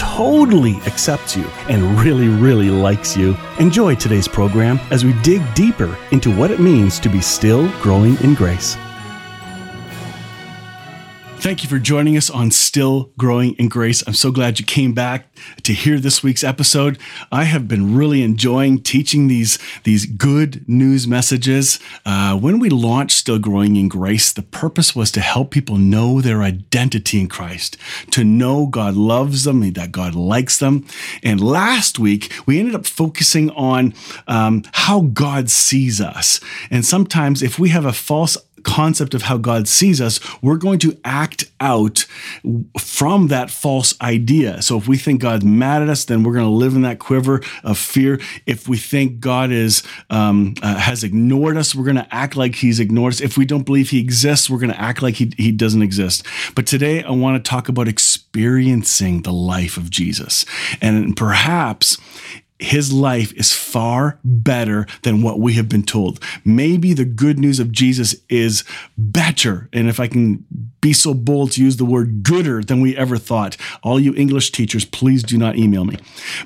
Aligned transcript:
totally 0.00 0.76
accepts 0.86 1.36
you 1.36 1.44
and 1.68 2.00
really, 2.00 2.28
really 2.28 2.70
likes 2.70 3.14
you. 3.14 3.36
Enjoy 3.58 3.94
today's 3.94 4.26
program 4.26 4.80
as 4.90 5.04
we 5.04 5.12
dig 5.22 5.42
deeper 5.54 5.94
into 6.10 6.34
what 6.34 6.50
it 6.50 6.58
means 6.58 6.98
to 7.00 7.10
be 7.10 7.20
still 7.20 7.68
growing 7.82 8.16
in 8.22 8.32
grace. 8.32 8.78
Thank 11.50 11.64
you 11.64 11.68
for 11.68 11.80
joining 11.80 12.16
us 12.16 12.30
on 12.30 12.52
Still 12.52 13.10
Growing 13.18 13.54
in 13.54 13.68
Grace. 13.68 14.04
I'm 14.06 14.14
so 14.14 14.30
glad 14.30 14.60
you 14.60 14.64
came 14.64 14.92
back 14.92 15.26
to 15.64 15.72
hear 15.72 15.98
this 15.98 16.22
week's 16.22 16.44
episode. 16.44 16.96
I 17.32 17.42
have 17.42 17.66
been 17.66 17.96
really 17.96 18.22
enjoying 18.22 18.84
teaching 18.84 19.26
these, 19.26 19.58
these 19.82 20.06
good 20.06 20.68
news 20.68 21.08
messages. 21.08 21.80
Uh, 22.06 22.38
when 22.38 22.60
we 22.60 22.70
launched 22.70 23.16
Still 23.16 23.40
Growing 23.40 23.74
in 23.74 23.88
Grace, 23.88 24.32
the 24.32 24.44
purpose 24.44 24.94
was 24.94 25.10
to 25.10 25.20
help 25.20 25.50
people 25.50 25.76
know 25.76 26.20
their 26.20 26.40
identity 26.44 27.18
in 27.18 27.26
Christ, 27.26 27.76
to 28.12 28.22
know 28.22 28.66
God 28.66 28.94
loves 28.94 29.42
them, 29.42 29.72
that 29.72 29.90
God 29.90 30.14
likes 30.14 30.56
them. 30.56 30.86
And 31.24 31.40
last 31.40 31.98
week, 31.98 32.32
we 32.46 32.60
ended 32.60 32.76
up 32.76 32.86
focusing 32.86 33.50
on 33.50 33.92
um, 34.28 34.62
how 34.72 35.00
God 35.00 35.50
sees 35.50 36.00
us. 36.00 36.38
And 36.70 36.84
sometimes, 36.84 37.42
if 37.42 37.58
we 37.58 37.70
have 37.70 37.84
a 37.84 37.92
false 37.92 38.38
concept 38.64 39.14
of 39.14 39.22
how 39.22 39.38
God 39.38 39.68
sees 39.68 40.00
us, 40.00 40.20
we're 40.42 40.56
going 40.56 40.78
to 40.80 40.98
act 41.04 41.50
out 41.60 42.06
from 42.78 43.28
that 43.28 43.50
false 43.50 43.94
idea. 44.00 44.62
So 44.62 44.76
if 44.78 44.88
we 44.88 44.96
think 44.96 45.20
God's 45.20 45.44
mad 45.44 45.82
at 45.82 45.88
us, 45.88 46.04
then 46.04 46.22
we're 46.22 46.32
going 46.32 46.44
to 46.44 46.50
live 46.50 46.74
in 46.74 46.82
that 46.82 46.98
quiver 46.98 47.40
of 47.62 47.78
fear. 47.78 48.20
If 48.46 48.68
we 48.68 48.76
think 48.76 49.20
God 49.20 49.50
is 49.50 49.82
um, 50.08 50.54
uh, 50.62 50.76
has 50.76 51.04
ignored 51.04 51.56
us, 51.56 51.74
we're 51.74 51.84
going 51.84 51.96
to 51.96 52.14
act 52.14 52.36
like 52.36 52.56
He's 52.56 52.80
ignored 52.80 53.14
us. 53.14 53.20
If 53.20 53.36
we 53.36 53.44
don't 53.44 53.64
believe 53.64 53.90
He 53.90 54.00
exists, 54.00 54.48
we're 54.48 54.58
going 54.58 54.72
to 54.72 54.80
act 54.80 55.02
like 55.02 55.16
He 55.16 55.32
He 55.36 55.52
doesn't 55.52 55.82
exist. 55.82 56.24
But 56.54 56.66
today, 56.66 57.02
I 57.02 57.10
want 57.10 57.42
to 57.42 57.48
talk 57.48 57.68
about 57.68 57.88
experiencing 57.88 59.22
the 59.22 59.32
life 59.32 59.76
of 59.76 59.90
Jesus, 59.90 60.44
and 60.80 61.16
perhaps 61.16 61.98
his 62.60 62.92
life 62.92 63.32
is 63.34 63.52
far 63.52 64.18
better 64.24 64.86
than 65.02 65.22
what 65.22 65.40
we 65.40 65.54
have 65.54 65.68
been 65.68 65.82
told. 65.82 66.20
Maybe 66.44 66.92
the 66.92 67.04
good 67.04 67.38
news 67.38 67.58
of 67.58 67.72
Jesus 67.72 68.14
is 68.28 68.64
better. 68.96 69.68
And 69.72 69.88
if 69.88 69.98
I 69.98 70.08
can 70.08 70.44
be 70.80 70.92
so 70.92 71.12
bold 71.12 71.52
to 71.52 71.62
use 71.62 71.76
the 71.76 71.84
word 71.84 72.22
gooder 72.22 72.62
than 72.62 72.80
we 72.80 72.96
ever 72.96 73.18
thought, 73.18 73.56
all 73.82 74.00
you 74.00 74.14
English 74.14 74.50
teachers, 74.50 74.84
please 74.84 75.22
do 75.22 75.36
not 75.36 75.56
email 75.56 75.84
me. 75.84 75.98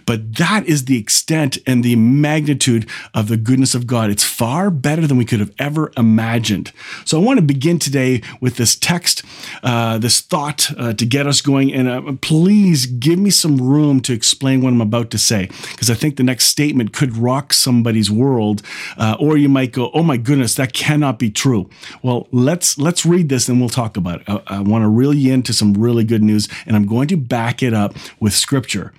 But 0.06 0.36
that 0.36 0.66
is 0.66 0.84
the 0.84 0.98
extent 0.98 1.58
and 1.66 1.84
the 1.84 1.96
magnitude 1.96 2.88
of 3.12 3.28
the 3.28 3.36
goodness 3.36 3.74
of 3.74 3.86
God. 3.86 4.10
It's 4.10 4.24
far 4.24 4.70
better 4.70 5.06
than 5.06 5.16
we 5.16 5.24
could 5.24 5.40
have 5.40 5.52
ever 5.58 5.92
imagined. 5.96 6.72
So 7.04 7.20
I 7.20 7.24
want 7.24 7.38
to 7.38 7.44
begin 7.44 7.78
today 7.78 8.22
with 8.40 8.56
this 8.56 8.74
text, 8.76 9.22
uh, 9.62 9.98
this 9.98 10.20
thought 10.20 10.70
uh, 10.76 10.94
to 10.94 11.06
get 11.06 11.26
us 11.26 11.40
going. 11.40 11.72
And 11.72 11.88
uh, 11.88 12.12
please 12.20 12.86
give 12.86 13.18
me 13.18 13.30
some 13.30 13.56
room 13.56 14.00
to 14.00 14.12
explain 14.12 14.62
what 14.62 14.72
I'm 14.72 14.80
about 14.80 15.10
to 15.10 15.18
say, 15.18 15.48
because 15.70 15.90
I 15.90 15.94
think 16.04 16.16
the 16.16 16.22
next 16.22 16.44
statement 16.48 16.92
could 16.92 17.16
rock 17.16 17.54
somebody's 17.54 18.10
world, 18.10 18.60
uh, 18.98 19.16
or 19.18 19.38
you 19.38 19.48
might 19.48 19.72
go, 19.72 19.90
"Oh 19.94 20.02
my 20.02 20.18
goodness, 20.18 20.54
that 20.56 20.74
cannot 20.74 21.18
be 21.18 21.30
true." 21.30 21.70
Well, 22.02 22.28
let's 22.30 22.76
let's 22.76 23.06
read 23.06 23.30
this 23.30 23.48
and 23.48 23.58
we'll 23.58 23.70
talk 23.70 23.96
about 23.96 24.20
it. 24.20 24.28
I, 24.28 24.58
I 24.58 24.60
want 24.60 24.82
to 24.82 24.88
reel 24.88 25.14
you 25.14 25.32
into 25.32 25.54
some 25.54 25.72
really 25.72 26.04
good 26.04 26.22
news, 26.22 26.46
and 26.66 26.76
I'm 26.76 26.84
going 26.84 27.08
to 27.08 27.16
back 27.16 27.62
it 27.62 27.72
up 27.72 27.96
with 28.20 28.34
Scripture. 28.34 28.92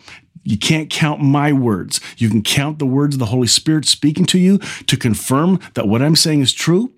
You 0.43 0.57
can't 0.57 0.89
count 0.89 1.21
my 1.21 1.53
words. 1.53 2.01
You 2.17 2.27
can 2.27 2.41
count 2.41 2.79
the 2.79 2.87
words 2.87 3.13
of 3.15 3.19
the 3.19 3.27
Holy 3.27 3.47
Spirit 3.47 3.85
speaking 3.85 4.25
to 4.27 4.39
you 4.39 4.57
to 4.87 4.97
confirm 4.97 5.59
that 5.75 5.87
what 5.87 6.01
I'm 6.01 6.15
saying 6.15 6.41
is 6.41 6.53
true. 6.53 6.91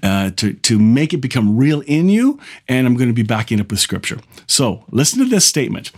Uh, 0.00 0.30
to, 0.36 0.52
to 0.52 0.78
make 0.78 1.12
it 1.12 1.16
become 1.16 1.56
real 1.56 1.80
in 1.88 2.08
you, 2.08 2.38
and 2.68 2.86
I'm 2.86 2.94
going 2.94 3.08
to 3.08 3.12
be 3.12 3.24
backing 3.24 3.60
up 3.60 3.68
with 3.68 3.80
scripture. 3.80 4.20
So, 4.46 4.84
listen 4.92 5.18
to 5.18 5.24
this 5.24 5.44
statement 5.44 5.90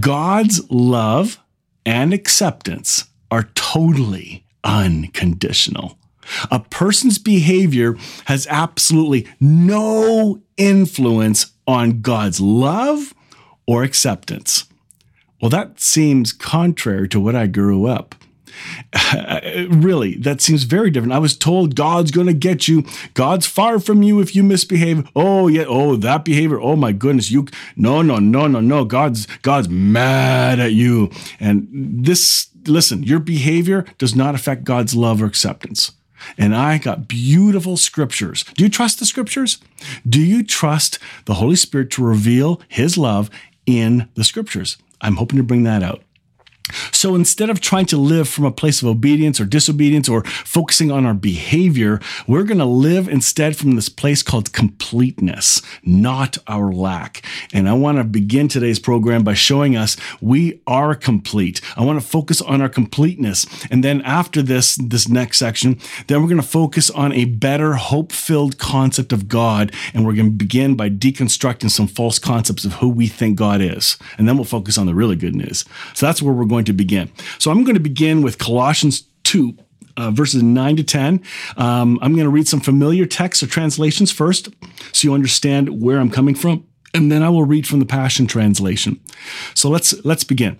God's 0.00 0.68
love 0.72 1.38
and 1.84 2.12
acceptance 2.12 3.04
are 3.30 3.50
totally 3.54 4.44
unconditional. 4.64 5.98
A 6.50 6.60
person's 6.60 7.18
behavior 7.18 7.96
has 8.26 8.46
absolutely 8.48 9.26
no 9.40 10.40
influence 10.56 11.52
on 11.66 12.00
God's 12.00 12.40
love 12.40 13.14
or 13.66 13.82
acceptance. 13.82 14.64
Well, 15.40 15.50
that 15.50 15.80
seems 15.80 16.32
contrary 16.32 17.08
to 17.08 17.20
what 17.20 17.34
I 17.34 17.48
grew 17.48 17.86
up. 17.86 18.14
really, 19.68 20.16
that 20.16 20.40
seems 20.40 20.64
very 20.64 20.90
different. 20.90 21.12
I 21.12 21.18
was 21.18 21.36
told 21.36 21.74
God's 21.74 22.10
going 22.10 22.26
to 22.26 22.32
get 22.32 22.68
you. 22.68 22.84
God's 23.14 23.46
far 23.46 23.78
from 23.78 24.02
you 24.02 24.20
if 24.20 24.34
you 24.34 24.42
misbehave. 24.42 25.08
Oh 25.14 25.48
yeah, 25.48 25.64
oh 25.66 25.96
that 25.96 26.24
behavior. 26.24 26.60
Oh 26.60 26.76
my 26.76 26.92
goodness, 26.92 27.30
you 27.30 27.46
no 27.76 28.02
no 28.02 28.18
no 28.18 28.46
no 28.46 28.60
no. 28.60 28.84
God's 28.84 29.26
God's 29.42 29.68
mad 29.68 30.60
at 30.60 30.72
you. 30.72 31.10
And 31.40 31.68
this 31.70 32.48
listen, 32.66 33.02
your 33.02 33.18
behavior 33.18 33.84
does 33.98 34.14
not 34.14 34.34
affect 34.34 34.64
God's 34.64 34.94
love 34.94 35.22
or 35.22 35.26
acceptance. 35.26 35.92
And 36.38 36.54
I 36.54 36.78
got 36.78 37.08
beautiful 37.08 37.76
scriptures. 37.76 38.44
Do 38.54 38.64
you 38.64 38.70
trust 38.70 38.98
the 38.98 39.06
scriptures? 39.06 39.58
Do 40.08 40.20
you 40.20 40.44
trust 40.44 40.98
the 41.24 41.34
Holy 41.34 41.56
Spirit 41.56 41.90
to 41.92 42.04
reveal 42.04 42.60
his 42.68 42.96
love 42.96 43.28
in 43.66 44.08
the 44.14 44.24
scriptures? 44.24 44.76
I'm 45.00 45.16
hoping 45.16 45.38
to 45.38 45.42
bring 45.42 45.64
that 45.64 45.82
out. 45.82 46.02
So 46.92 47.14
instead 47.14 47.50
of 47.50 47.60
trying 47.60 47.86
to 47.86 47.96
live 47.96 48.28
from 48.28 48.44
a 48.44 48.52
place 48.52 48.82
of 48.82 48.88
obedience 48.88 49.40
or 49.40 49.44
disobedience 49.44 50.08
or 50.08 50.24
focusing 50.24 50.90
on 50.90 51.06
our 51.06 51.14
behavior, 51.14 52.00
we're 52.26 52.44
going 52.44 52.58
to 52.58 52.64
live 52.64 53.08
instead 53.08 53.56
from 53.56 53.72
this 53.72 53.88
place 53.88 54.22
called 54.22 54.52
completeness, 54.52 55.62
not 55.84 56.38
our 56.46 56.72
lack. 56.72 57.24
And 57.52 57.68
I 57.68 57.72
want 57.72 57.98
to 57.98 58.04
begin 58.04 58.48
today's 58.48 58.78
program 58.78 59.24
by 59.24 59.34
showing 59.34 59.76
us 59.76 59.96
we 60.20 60.60
are 60.66 60.94
complete. 60.94 61.60
I 61.76 61.84
want 61.84 62.00
to 62.00 62.06
focus 62.06 62.40
on 62.40 62.60
our 62.60 62.68
completeness. 62.68 63.46
And 63.70 63.82
then 63.82 64.02
after 64.02 64.42
this, 64.42 64.76
this 64.76 65.08
next 65.08 65.38
section, 65.38 65.78
then 66.06 66.22
we're 66.22 66.28
going 66.28 66.40
to 66.40 66.46
focus 66.46 66.90
on 66.90 67.12
a 67.12 67.24
better 67.24 67.74
hope 67.74 68.12
filled 68.12 68.58
concept 68.58 69.12
of 69.12 69.28
God. 69.28 69.72
And 69.94 70.04
we're 70.04 70.14
going 70.14 70.30
to 70.30 70.36
begin 70.36 70.76
by 70.76 70.90
deconstructing 70.90 71.70
some 71.70 71.86
false 71.86 72.18
concepts 72.18 72.64
of 72.64 72.74
who 72.74 72.88
we 72.88 73.08
think 73.08 73.36
God 73.36 73.60
is. 73.60 73.96
And 74.18 74.28
then 74.28 74.36
we'll 74.36 74.44
focus 74.44 74.78
on 74.78 74.86
the 74.86 74.94
really 74.94 75.16
good 75.16 75.34
news. 75.34 75.64
So 75.94 76.06
that's 76.06 76.22
where 76.22 76.34
we're 76.34 76.44
going 76.44 76.61
to 76.64 76.72
begin. 76.72 77.10
So 77.38 77.50
I'm 77.50 77.64
going 77.64 77.74
to 77.74 77.80
begin 77.80 78.22
with 78.22 78.38
Colossians 78.38 79.02
2. 79.24 79.56
Uh, 79.94 80.10
verses 80.10 80.42
9 80.42 80.76
to 80.76 80.82
10. 80.82 81.22
Um, 81.58 81.98
I'm 82.00 82.14
going 82.14 82.24
to 82.24 82.30
read 82.30 82.48
some 82.48 82.60
familiar 82.60 83.04
texts 83.04 83.42
or 83.42 83.46
translations 83.46 84.10
first 84.10 84.48
so 84.90 85.06
you 85.06 85.12
understand 85.12 85.82
where 85.82 85.98
I'm 85.98 86.08
coming 86.08 86.34
from. 86.34 86.66
And 86.94 87.12
then 87.12 87.22
I 87.22 87.28
will 87.28 87.44
read 87.44 87.66
from 87.66 87.78
the 87.78 87.84
Passion 87.84 88.26
Translation. 88.26 89.00
So 89.54 89.68
let's 89.68 89.92
let's 90.02 90.24
begin. 90.24 90.58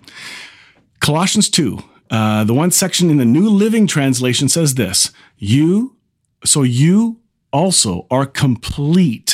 Colossians 0.99 1.49
2, 1.49 1.79
uh, 2.11 2.43
the 2.43 2.53
one 2.53 2.69
section 2.69 3.09
in 3.09 3.17
the 3.17 3.25
New 3.25 3.49
Living 3.49 3.87
Translation 3.87 4.47
says 4.47 4.75
this 4.75 5.11
You, 5.37 5.95
so 6.45 6.61
you 6.61 7.19
also 7.51 8.05
are 8.11 8.25
complete 8.25 9.32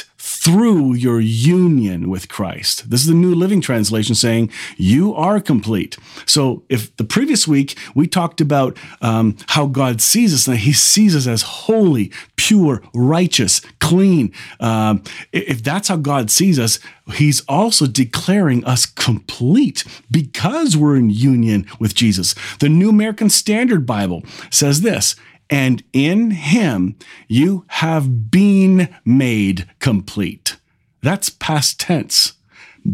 through 0.50 0.96
your 0.96 1.20
union 1.20 2.10
with 2.10 2.28
Christ. 2.28 2.90
This 2.90 3.02
is 3.02 3.08
the 3.08 3.14
New 3.14 3.36
Living 3.36 3.62
Translation 3.62 4.16
saying, 4.16 4.50
You 4.78 5.14
are 5.14 5.40
complete. 5.40 5.96
So, 6.26 6.64
if 6.70 6.96
the 6.98 7.04
previous 7.04 7.48
week 7.48 7.78
we 7.94 8.08
talked 8.08 8.42
about 8.42 8.76
um, 9.00 9.38
how 9.50 9.68
God 9.68 10.02
sees 10.02 10.34
us, 10.34 10.46
that 10.46 10.58
He 10.58 10.74
sees 10.74 11.16
us 11.16 11.28
as 11.28 11.44
holy, 11.44 12.12
pure, 12.36 12.82
righteous, 12.96 13.62
clean, 13.80 14.34
um, 14.60 15.04
if 15.32 15.62
that's 15.62 15.88
how 15.88 15.98
God 15.98 16.32
sees 16.32 16.58
us, 16.58 16.80
He's 17.14 17.42
also 17.42 17.86
declaring 17.86 18.66
us 18.66 18.88
complete 18.88 19.84
because 20.10 20.76
we're 20.76 20.96
in 20.96 21.12
union 21.12 21.68
with 21.80 21.94
Jesus. 21.94 22.34
The 22.60 22.70
New 22.70 22.90
American 22.90 23.30
Standard 23.30 23.86
Bible 23.86 24.24
says 24.50 24.82
this 24.82 25.16
and 25.50 25.84
in 25.94 26.32
him 26.32 26.96
you 27.28 27.66
have 27.68 28.32
been 28.32 28.94
made 29.06 29.68
complete. 29.80 30.58
That's 31.02 31.30
past 31.30 31.80
tense. 31.80 32.34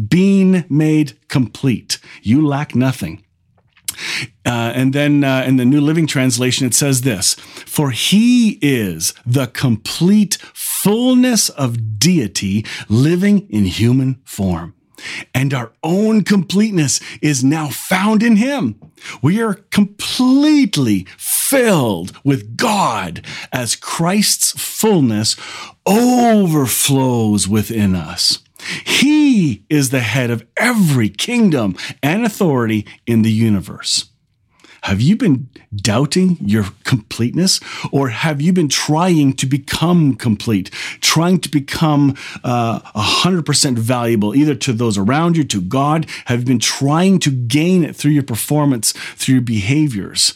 Being 0.07 0.65
made 0.69 1.17
complete. 1.27 1.99
You 2.21 2.45
lack 2.45 2.75
nothing. 2.75 3.23
Uh, 4.45 4.73
and 4.75 4.93
then 4.93 5.23
uh, 5.23 5.43
in 5.47 5.57
the 5.57 5.65
New 5.65 5.79
Living 5.79 6.07
Translation, 6.07 6.67
it 6.67 6.73
says 6.73 7.01
this 7.01 7.35
For 7.35 7.91
he 7.91 8.59
is 8.61 9.13
the 9.25 9.47
complete 9.47 10.37
fullness 10.53 11.49
of 11.49 11.99
deity 11.99 12.65
living 12.89 13.47
in 13.49 13.65
human 13.65 14.21
form. 14.25 14.75
And 15.33 15.53
our 15.53 15.73
own 15.83 16.23
completeness 16.23 16.99
is 17.21 17.43
now 17.43 17.69
found 17.69 18.23
in 18.23 18.37
him. 18.37 18.79
We 19.21 19.41
are 19.41 19.55
completely 19.55 21.05
filled 21.49 22.17
with 22.23 22.57
God 22.57 23.23
as 23.51 23.75
Christ's 23.75 24.51
fullness 24.51 25.35
overflows 25.85 27.47
within 27.47 27.95
us. 27.95 28.39
He 28.83 29.63
is 29.69 29.89
the 29.89 29.99
head 29.99 30.31
of 30.31 30.45
every 30.57 31.09
kingdom 31.09 31.75
and 32.01 32.25
authority 32.25 32.85
in 33.05 33.21
the 33.21 33.31
universe. 33.31 34.09
Have 34.85 35.01
you 35.01 35.17
been 35.17 35.49
doubting 35.75 36.37
your 36.39 36.65
completeness 36.83 37.59
or 37.91 38.09
have 38.09 38.39
you 38.39 38.53
been 38.53 38.69
trying 38.69 39.33
to 39.33 39.47
become 39.47 40.13
complete, 40.13 40.69
trying 41.01 41.39
to 41.39 41.49
become 41.49 42.15
uh, 42.43 42.81
100% 42.91 43.79
valuable 43.79 44.35
either 44.35 44.53
to 44.53 44.73
those 44.73 44.95
around 44.95 45.37
you, 45.37 45.43
to 45.45 45.59
God? 45.59 46.05
Have 46.25 46.41
you 46.41 46.45
been 46.45 46.59
trying 46.59 47.17
to 47.21 47.31
gain 47.31 47.83
it 47.83 47.95
through 47.95 48.11
your 48.11 48.21
performance, 48.21 48.91
through 48.91 49.33
your 49.33 49.41
behaviors? 49.41 50.35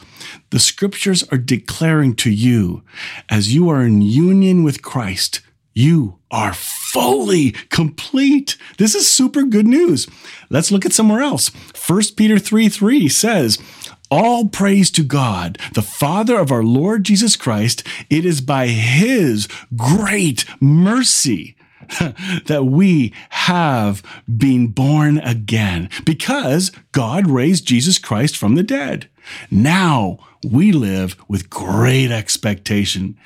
The 0.49 0.57
scriptures 0.57 1.21
are 1.31 1.37
declaring 1.37 2.15
to 2.15 2.31
you 2.31 2.81
as 3.29 3.53
you 3.53 3.69
are 3.69 3.83
in 3.83 4.01
union 4.01 4.63
with 4.63 4.81
Christ, 4.81 5.41
you 5.75 6.17
are 6.31 6.53
fully 6.53 7.51
complete. 7.69 8.57
This 8.77 8.95
is 8.95 9.09
super 9.09 9.43
good 9.43 9.67
news. 9.67 10.07
Let's 10.49 10.71
look 10.71 10.85
at 10.85 10.93
somewhere 10.93 11.21
else. 11.21 11.51
1 11.87 12.01
Peter 12.17 12.39
3 12.39 12.67
3 12.67 13.07
says, 13.07 13.59
all 14.09 14.47
praise 14.47 14.91
to 14.91 15.03
God, 15.03 15.57
the 15.73 15.81
Father 15.81 16.37
of 16.37 16.51
our 16.51 16.63
Lord 16.63 17.03
Jesus 17.03 17.35
Christ. 17.35 17.83
It 18.09 18.25
is 18.25 18.41
by 18.41 18.67
his 18.67 19.47
great 19.75 20.45
mercy 20.59 21.55
that 22.45 22.65
we 22.65 23.13
have 23.29 24.03
been 24.27 24.67
born 24.67 25.19
again 25.19 25.89
because 26.05 26.71
God 26.91 27.27
raised 27.27 27.65
Jesus 27.65 27.97
Christ 27.97 28.37
from 28.37 28.55
the 28.55 28.63
dead. 28.63 29.09
Now 29.49 30.19
we 30.43 30.71
live 30.71 31.15
with 31.27 31.49
great 31.49 32.11
expectation. 32.11 33.17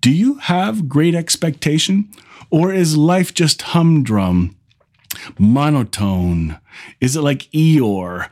Do 0.00 0.10
you 0.10 0.34
have 0.34 0.88
great 0.88 1.14
expectation? 1.14 2.10
Or 2.50 2.72
is 2.72 2.96
life 2.96 3.32
just 3.32 3.62
humdrum? 3.62 4.56
Monotone? 5.38 6.58
Is 7.00 7.16
it 7.16 7.22
like 7.22 7.50
Eeyore? 7.52 8.28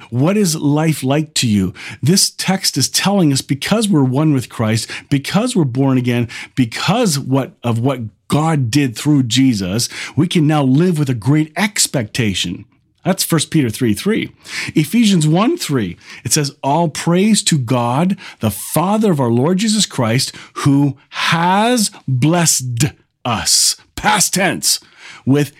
what 0.10 0.36
is 0.36 0.56
life 0.56 1.02
like 1.02 1.34
to 1.34 1.48
you? 1.48 1.74
This 2.02 2.30
text 2.30 2.76
is 2.76 2.88
telling 2.88 3.32
us 3.32 3.42
because 3.42 3.88
we're 3.88 4.04
one 4.04 4.32
with 4.32 4.48
Christ, 4.48 4.90
because 5.10 5.56
we're 5.56 5.64
born 5.64 5.98
again, 5.98 6.28
because 6.54 7.18
what 7.18 7.52
of 7.62 7.78
what 7.78 8.00
God 8.28 8.70
did 8.70 8.96
through 8.96 9.24
Jesus, 9.24 9.88
we 10.16 10.26
can 10.26 10.46
now 10.46 10.62
live 10.62 10.98
with 10.98 11.10
a 11.10 11.14
great 11.14 11.52
expectation. 11.56 12.64
That's 13.04 13.30
1 13.30 13.42
Peter 13.50 13.68
3 13.68 13.92
3. 13.92 14.34
Ephesians 14.74 15.28
1 15.28 15.58
3, 15.58 15.96
it 16.24 16.32
says, 16.32 16.56
All 16.62 16.88
praise 16.88 17.42
to 17.44 17.58
God, 17.58 18.18
the 18.40 18.50
Father 18.50 19.12
of 19.12 19.20
our 19.20 19.30
Lord 19.30 19.58
Jesus 19.58 19.84
Christ, 19.84 20.34
who 20.54 20.96
has 21.10 21.90
blessed 22.08 22.86
us, 23.24 23.76
past 23.94 24.34
tense, 24.34 24.80
with 25.26 25.52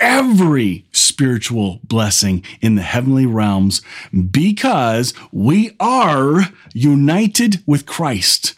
every 0.00 0.86
spiritual 0.92 1.80
blessing 1.84 2.44
in 2.60 2.74
the 2.74 2.82
heavenly 2.82 3.26
realms 3.26 3.82
because 4.30 5.14
we 5.32 5.76
are 5.80 6.42
united 6.72 7.62
with 7.66 7.86
Christ. 7.86 8.54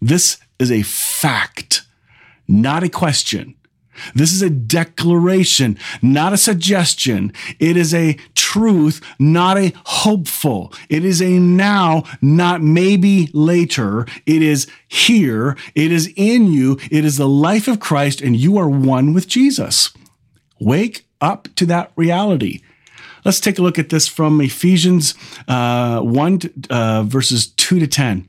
This 0.00 0.38
is 0.58 0.70
a 0.70 0.82
fact, 0.82 1.82
not 2.48 2.82
a 2.82 2.88
question. 2.88 3.54
This 4.14 4.32
is 4.32 4.42
a 4.42 4.50
declaration, 4.50 5.78
not 6.00 6.32
a 6.32 6.38
suggestion. 6.38 7.32
It 7.58 7.76
is 7.76 7.92
a 7.92 8.14
truth, 8.34 9.00
not 9.18 9.58
a 9.58 9.72
hopeful. 9.84 10.72
It 10.88 11.04
is 11.04 11.20
a 11.20 11.38
now, 11.38 12.04
not 12.20 12.62
maybe 12.62 13.28
later. 13.32 14.06
It 14.24 14.42
is 14.42 14.66
here. 14.88 15.56
It 15.74 15.92
is 15.92 16.12
in 16.16 16.50
you. 16.50 16.78
It 16.90 17.04
is 17.04 17.16
the 17.16 17.28
life 17.28 17.68
of 17.68 17.80
Christ, 17.80 18.20
and 18.22 18.36
you 18.36 18.56
are 18.56 18.68
one 18.68 19.12
with 19.12 19.28
Jesus. 19.28 19.92
Wake 20.62 21.06
up 21.20 21.48
to 21.56 21.66
that 21.66 21.92
reality. 21.96 22.60
Let's 23.24 23.40
take 23.40 23.58
a 23.58 23.62
look 23.62 23.78
at 23.78 23.88
this 23.88 24.08
from 24.08 24.40
Ephesians 24.40 25.14
uh, 25.48 26.00
1, 26.00 26.40
uh, 26.70 27.02
verses 27.04 27.48
2 27.48 27.78
to 27.80 27.86
10. 27.86 28.28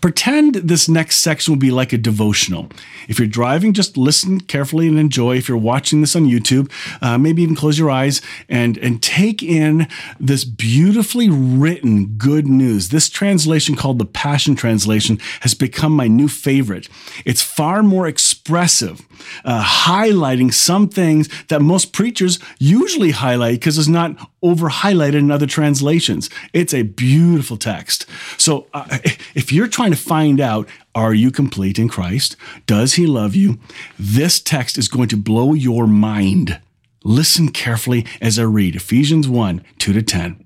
Pretend 0.00 0.56
this 0.56 0.88
next 0.88 1.16
section 1.16 1.52
will 1.52 1.58
be 1.58 1.70
like 1.70 1.92
a 1.92 1.98
devotional. 1.98 2.68
If 3.08 3.18
you're 3.18 3.28
driving, 3.28 3.72
just 3.72 3.96
listen 3.96 4.40
carefully 4.40 4.88
and 4.88 4.98
enjoy. 4.98 5.36
If 5.36 5.48
you're 5.48 5.58
watching 5.58 6.00
this 6.00 6.16
on 6.16 6.24
YouTube, 6.24 6.70
uh, 7.00 7.18
maybe 7.18 7.42
even 7.42 7.54
close 7.54 7.78
your 7.78 7.90
eyes 7.90 8.20
and, 8.48 8.76
and 8.78 9.02
take 9.02 9.42
in 9.42 9.86
this 10.18 10.44
beautifully 10.44 11.28
written 11.30 12.16
good 12.16 12.48
news. 12.48 12.88
This 12.88 13.08
translation, 13.08 13.76
called 13.76 13.98
the 13.98 14.06
Passion 14.06 14.56
Translation, 14.56 15.18
has 15.40 15.54
become 15.54 15.92
my 15.92 16.08
new 16.08 16.28
favorite. 16.28 16.88
It's 17.24 17.42
far 17.42 17.82
more 17.82 18.08
expressive, 18.08 19.06
uh, 19.44 19.62
highlighting 19.62 20.52
some 20.52 20.88
things 20.88 21.28
that 21.46 21.62
most 21.62 21.92
preachers 21.92 22.38
usually 22.58 23.10
highlight 23.10 23.60
because 23.60 23.78
it's 23.78 23.88
not 23.88 24.16
over 24.42 24.68
highlighted 24.68 25.18
in 25.18 25.30
other 25.30 25.46
translations. 25.46 26.30
It's 26.52 26.74
a 26.74 26.82
beautiful 26.82 27.56
text. 27.56 28.06
So 28.38 28.66
uh, 28.72 28.98
if 29.34 29.52
you're 29.52 29.68
trying 29.68 29.90
to 29.90 29.96
find 29.96 30.40
out, 30.40 30.68
are 30.94 31.14
you 31.14 31.30
complete 31.30 31.78
in 31.78 31.88
Christ? 31.88 32.36
Does 32.66 32.94
he 32.94 33.06
love 33.06 33.34
you? 33.34 33.58
This 33.98 34.40
text 34.40 34.78
is 34.78 34.88
going 34.88 35.08
to 35.08 35.16
blow 35.16 35.54
your 35.54 35.86
mind. 35.86 36.60
Listen 37.04 37.48
carefully 37.50 38.06
as 38.20 38.38
I 38.38 38.42
read 38.42 38.76
Ephesians 38.76 39.28
1 39.28 39.64
2 39.78 39.92
to 39.92 40.02
10. 40.02 40.44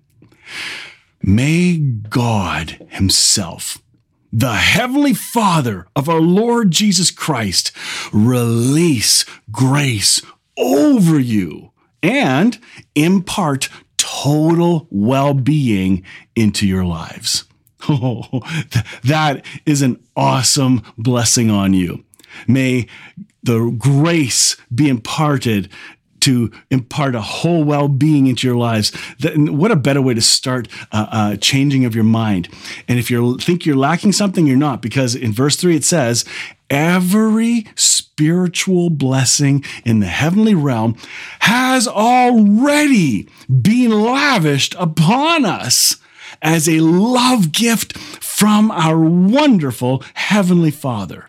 May 1.22 1.78
God 1.78 2.86
Himself, 2.90 3.78
the 4.34 4.54
Heavenly 4.54 5.14
Father 5.14 5.86
of 5.94 6.08
our 6.08 6.20
Lord 6.20 6.72
Jesus 6.72 7.12
Christ, 7.12 7.70
release 8.12 9.24
grace 9.52 10.20
over 10.58 11.20
you 11.20 11.70
and 12.02 12.58
impart 12.96 13.68
total 13.96 14.88
well 14.90 15.34
being 15.34 16.02
into 16.34 16.66
your 16.66 16.84
lives. 16.84 17.44
Oh, 17.86 18.40
that 19.02 19.44
is 19.66 19.82
an 19.82 20.02
awesome 20.16 20.80
blessing 20.96 21.50
on 21.50 21.74
you. 21.74 22.02
May 22.48 22.86
the 23.42 23.76
grace 23.78 24.56
be 24.74 24.88
imparted 24.88 25.68
to 26.24 26.50
impart 26.70 27.14
a 27.14 27.20
whole 27.20 27.62
well-being 27.64 28.26
into 28.26 28.46
your 28.46 28.56
lives. 28.56 28.92
what 29.36 29.70
a 29.70 29.76
better 29.76 30.00
way 30.00 30.14
to 30.14 30.22
start 30.22 30.68
uh, 30.90 31.06
uh, 31.10 31.36
changing 31.36 31.84
of 31.84 31.94
your 31.94 32.04
mind. 32.04 32.48
And 32.88 32.98
if 32.98 33.10
you 33.10 33.36
think 33.36 33.66
you're 33.66 33.76
lacking 33.76 34.12
something, 34.12 34.46
you're 34.46 34.56
not, 34.56 34.80
because 34.80 35.14
in 35.14 35.34
verse 35.34 35.56
three 35.56 35.76
it 35.76 35.84
says, 35.84 36.24
"Every 36.70 37.66
spiritual 37.74 38.88
blessing 38.88 39.62
in 39.84 40.00
the 40.00 40.06
heavenly 40.06 40.54
realm 40.54 40.96
has 41.40 41.86
already 41.86 43.28
been 43.48 43.90
lavished 43.90 44.74
upon 44.78 45.44
us 45.44 45.96
as 46.40 46.68
a 46.68 46.80
love 46.80 47.52
gift 47.52 47.98
from 47.98 48.70
our 48.70 48.98
wonderful 48.98 50.02
Heavenly 50.14 50.70
Father, 50.70 51.28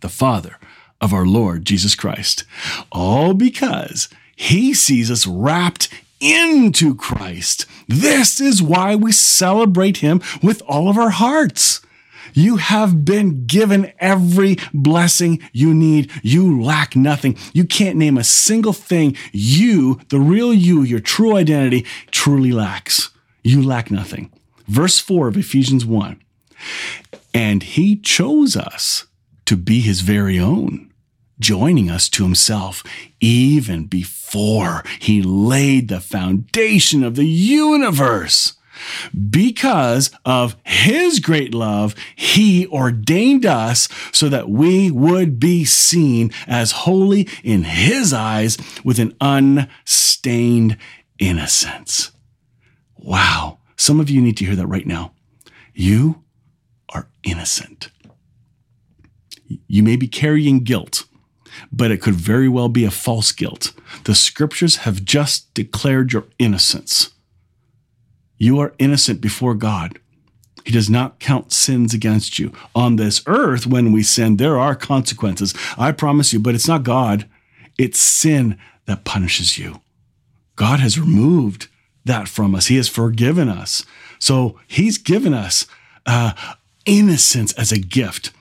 the 0.00 0.08
Father 0.08 0.58
of 1.00 1.12
our 1.12 1.26
Lord 1.26 1.64
Jesus 1.64 1.94
Christ. 1.94 2.44
All 2.90 3.34
because 3.34 4.08
He 4.36 4.74
sees 4.74 5.10
us 5.10 5.26
wrapped 5.26 5.88
into 6.20 6.94
Christ. 6.94 7.66
This 7.86 8.40
is 8.40 8.62
why 8.62 8.96
we 8.96 9.12
celebrate 9.12 9.98
Him 9.98 10.20
with 10.42 10.62
all 10.66 10.88
of 10.88 10.98
our 10.98 11.10
hearts. 11.10 11.80
You 12.34 12.56
have 12.56 13.04
been 13.04 13.46
given 13.46 13.92
every 13.98 14.58
blessing 14.72 15.40
you 15.52 15.74
need. 15.74 16.10
You 16.22 16.62
lack 16.62 16.94
nothing. 16.94 17.36
You 17.52 17.64
can't 17.64 17.96
name 17.96 18.18
a 18.18 18.24
single 18.24 18.72
thing 18.72 19.16
you, 19.32 20.00
the 20.08 20.20
real 20.20 20.52
you, 20.52 20.82
your 20.82 21.00
true 21.00 21.36
identity, 21.36 21.86
truly 22.10 22.52
lacks. 22.52 23.10
You 23.42 23.62
lack 23.62 23.90
nothing. 23.90 24.30
Verse 24.66 24.98
4 24.98 25.28
of 25.28 25.36
Ephesians 25.36 25.84
1 25.86 26.20
And 27.32 27.62
he 27.62 27.96
chose 27.96 28.56
us 28.56 29.07
to 29.48 29.56
be 29.56 29.80
his 29.80 30.02
very 30.02 30.38
own, 30.38 30.92
joining 31.40 31.90
us 31.90 32.10
to 32.10 32.22
himself 32.22 32.84
even 33.18 33.86
before 33.86 34.84
he 34.98 35.22
laid 35.22 35.88
the 35.88 36.00
foundation 36.00 37.02
of 37.02 37.16
the 37.16 37.24
universe. 37.24 38.58
Because 39.30 40.10
of 40.26 40.54
his 40.64 41.18
great 41.18 41.54
love, 41.54 41.94
he 42.14 42.66
ordained 42.66 43.46
us 43.46 43.88
so 44.12 44.28
that 44.28 44.50
we 44.50 44.90
would 44.90 45.40
be 45.40 45.64
seen 45.64 46.30
as 46.46 46.72
holy 46.84 47.26
in 47.42 47.62
his 47.62 48.12
eyes 48.12 48.58
with 48.84 48.98
an 48.98 49.16
unstained 49.18 50.76
innocence. 51.18 52.12
Wow. 52.98 53.60
Some 53.76 53.98
of 53.98 54.10
you 54.10 54.20
need 54.20 54.36
to 54.36 54.44
hear 54.44 54.56
that 54.56 54.66
right 54.66 54.86
now. 54.86 55.12
You 55.72 56.22
are 56.90 57.08
innocent. 57.22 57.88
You 59.66 59.82
may 59.82 59.96
be 59.96 60.08
carrying 60.08 60.60
guilt, 60.60 61.04
but 61.72 61.90
it 61.90 62.02
could 62.02 62.14
very 62.14 62.48
well 62.48 62.68
be 62.68 62.84
a 62.84 62.90
false 62.90 63.32
guilt. 63.32 63.72
The 64.04 64.14
scriptures 64.14 64.76
have 64.76 65.04
just 65.04 65.52
declared 65.54 66.12
your 66.12 66.26
innocence. 66.38 67.10
You 68.36 68.60
are 68.60 68.74
innocent 68.78 69.20
before 69.20 69.54
God. 69.54 69.98
He 70.64 70.72
does 70.72 70.90
not 70.90 71.18
count 71.18 71.52
sins 71.52 71.94
against 71.94 72.38
you. 72.38 72.52
On 72.74 72.96
this 72.96 73.22
earth, 73.26 73.66
when 73.66 73.90
we 73.90 74.02
sin, 74.02 74.36
there 74.36 74.58
are 74.58 74.74
consequences. 74.74 75.54
I 75.78 75.92
promise 75.92 76.32
you, 76.32 76.40
but 76.40 76.54
it's 76.54 76.68
not 76.68 76.82
God, 76.82 77.26
it's 77.78 77.98
sin 77.98 78.58
that 78.84 79.04
punishes 79.04 79.58
you. 79.58 79.80
God 80.56 80.80
has 80.80 80.98
removed 80.98 81.68
that 82.04 82.28
from 82.28 82.54
us, 82.54 82.66
He 82.66 82.76
has 82.76 82.88
forgiven 82.88 83.48
us. 83.48 83.84
So 84.18 84.58
He's 84.66 84.98
given 84.98 85.32
us 85.32 85.66
uh, 86.04 86.32
innocence 86.84 87.52
as 87.54 87.72
a 87.72 87.78
gift. 87.78 88.32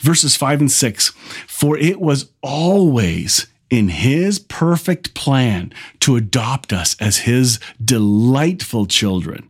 Verses 0.00 0.36
5 0.36 0.60
and 0.60 0.72
6 0.72 1.08
For 1.46 1.76
it 1.78 2.00
was 2.00 2.30
always 2.42 3.46
in 3.70 3.88
his 3.88 4.38
perfect 4.38 5.14
plan 5.14 5.72
to 6.00 6.16
adopt 6.16 6.72
us 6.72 6.94
as 7.00 7.18
his 7.18 7.58
delightful 7.82 8.86
children 8.86 9.48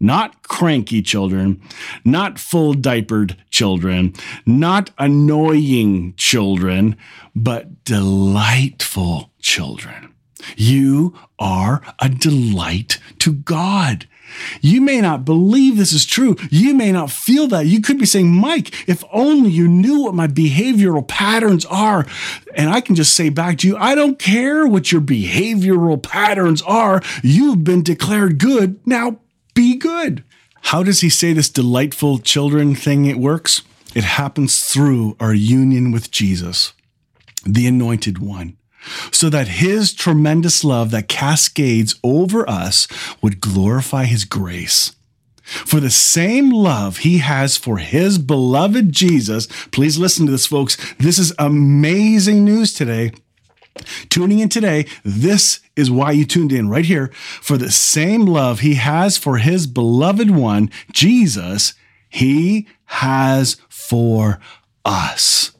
not 0.00 0.42
cranky 0.44 1.02
children, 1.02 1.60
not 2.04 2.38
full 2.38 2.74
diapered 2.74 3.36
children, 3.50 4.14
not 4.46 4.90
annoying 4.98 6.14
children, 6.16 6.96
but 7.34 7.84
delightful 7.84 9.30
children. 9.40 10.14
You 10.56 11.18
are 11.38 11.82
a 12.00 12.08
delight 12.08 12.98
to 13.18 13.32
God. 13.32 14.06
You 14.60 14.80
may 14.80 15.00
not 15.00 15.24
believe 15.24 15.76
this 15.76 15.92
is 15.92 16.04
true. 16.06 16.36
You 16.50 16.74
may 16.74 16.92
not 16.92 17.10
feel 17.10 17.46
that. 17.48 17.66
You 17.66 17.80
could 17.80 17.98
be 17.98 18.06
saying, 18.06 18.34
Mike, 18.34 18.88
if 18.88 19.04
only 19.12 19.50
you 19.50 19.68
knew 19.68 20.02
what 20.02 20.14
my 20.14 20.26
behavioral 20.26 21.06
patterns 21.06 21.64
are. 21.66 22.06
And 22.54 22.70
I 22.70 22.80
can 22.80 22.94
just 22.94 23.14
say 23.14 23.28
back 23.28 23.58
to 23.58 23.68
you, 23.68 23.76
I 23.76 23.94
don't 23.94 24.18
care 24.18 24.66
what 24.66 24.92
your 24.92 25.00
behavioral 25.00 26.02
patterns 26.02 26.62
are. 26.62 27.02
You've 27.22 27.64
been 27.64 27.82
declared 27.82 28.38
good. 28.38 28.80
Now 28.86 29.20
be 29.54 29.76
good. 29.76 30.24
How 30.62 30.82
does 30.82 31.00
he 31.00 31.08
say 31.08 31.32
this 31.32 31.48
delightful 31.48 32.18
children 32.18 32.74
thing 32.74 33.06
it 33.06 33.18
works? 33.18 33.62
It 33.94 34.04
happens 34.04 34.64
through 34.64 35.16
our 35.18 35.32
union 35.32 35.92
with 35.92 36.10
Jesus, 36.10 36.74
the 37.46 37.66
anointed 37.66 38.18
one, 38.18 38.57
so 39.12 39.28
that 39.30 39.48
his 39.48 39.92
tremendous 39.92 40.64
love 40.64 40.90
that 40.90 41.08
cascades 41.08 41.98
over 42.02 42.48
us 42.48 42.86
would 43.22 43.40
glorify 43.40 44.04
his 44.04 44.24
grace. 44.24 44.94
For 45.42 45.80
the 45.80 45.90
same 45.90 46.50
love 46.50 46.98
he 46.98 47.18
has 47.18 47.56
for 47.56 47.78
his 47.78 48.18
beloved 48.18 48.92
Jesus, 48.92 49.46
please 49.70 49.98
listen 49.98 50.26
to 50.26 50.32
this, 50.32 50.46
folks. 50.46 50.76
This 50.98 51.18
is 51.18 51.32
amazing 51.38 52.44
news 52.44 52.74
today. 52.74 53.12
Tuning 54.10 54.40
in 54.40 54.48
today, 54.48 54.86
this 55.04 55.60
is 55.76 55.90
why 55.90 56.10
you 56.10 56.26
tuned 56.26 56.52
in 56.52 56.68
right 56.68 56.84
here. 56.84 57.08
For 57.40 57.56
the 57.56 57.70
same 57.70 58.26
love 58.26 58.60
he 58.60 58.74
has 58.74 59.16
for 59.16 59.38
his 59.38 59.66
beloved 59.66 60.30
one, 60.30 60.70
Jesus, 60.92 61.74
he 62.08 62.66
has 62.86 63.56
for 63.68 64.40
us. 64.84 65.52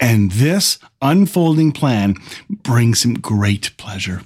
And 0.00 0.32
this 0.32 0.78
unfolding 1.00 1.72
plan 1.72 2.16
brings 2.48 3.04
him 3.04 3.14
great 3.14 3.76
pleasure. 3.76 4.22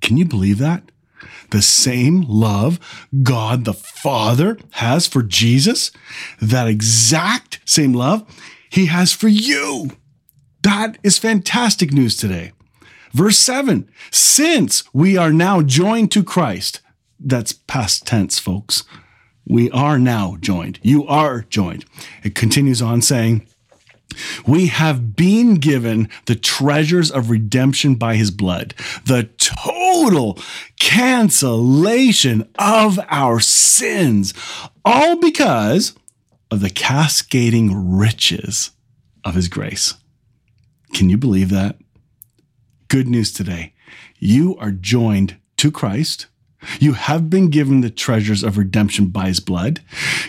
Can 0.00 0.16
you 0.16 0.24
believe 0.24 0.58
that? 0.58 0.90
The 1.50 1.62
same 1.62 2.24
love 2.28 2.78
God 3.22 3.64
the 3.64 3.74
Father 3.74 4.58
has 4.72 5.06
for 5.06 5.22
Jesus, 5.22 5.92
that 6.40 6.66
exact 6.66 7.60
same 7.64 7.92
love 7.92 8.24
he 8.68 8.86
has 8.86 9.12
for 9.12 9.28
you. 9.28 9.90
That 10.62 10.98
is 11.02 11.18
fantastic 11.18 11.92
news 11.92 12.16
today. 12.16 12.52
Verse 13.12 13.38
7 13.38 13.88
Since 14.10 14.84
we 14.92 15.16
are 15.16 15.32
now 15.32 15.62
joined 15.62 16.10
to 16.12 16.24
Christ, 16.24 16.80
that's 17.18 17.52
past 17.52 18.06
tense, 18.06 18.38
folks. 18.38 18.84
We 19.48 19.70
are 19.70 19.98
now 19.98 20.36
joined. 20.40 20.80
You 20.82 21.06
are 21.06 21.42
joined. 21.42 21.84
It 22.24 22.34
continues 22.34 22.82
on 22.82 23.00
saying, 23.00 23.46
we 24.46 24.66
have 24.68 25.16
been 25.16 25.56
given 25.56 26.08
the 26.26 26.36
treasures 26.36 27.10
of 27.10 27.30
redemption 27.30 27.96
by 27.96 28.16
his 28.16 28.30
blood, 28.30 28.74
the 29.04 29.28
total 29.38 30.38
cancellation 30.78 32.48
of 32.58 32.98
our 33.08 33.40
sins, 33.40 34.32
all 34.84 35.16
because 35.16 35.94
of 36.50 36.60
the 36.60 36.70
cascading 36.70 37.96
riches 37.96 38.70
of 39.24 39.34
his 39.34 39.48
grace. 39.48 39.94
Can 40.94 41.10
you 41.10 41.18
believe 41.18 41.50
that? 41.50 41.76
Good 42.88 43.08
news 43.08 43.32
today. 43.32 43.74
You 44.18 44.56
are 44.58 44.70
joined 44.70 45.36
to 45.58 45.70
Christ. 45.70 46.26
You 46.80 46.94
have 46.94 47.30
been 47.30 47.50
given 47.50 47.80
the 47.80 47.90
treasures 47.90 48.42
of 48.42 48.58
redemption 48.58 49.06
by 49.06 49.28
his 49.28 49.40
blood. 49.40 49.80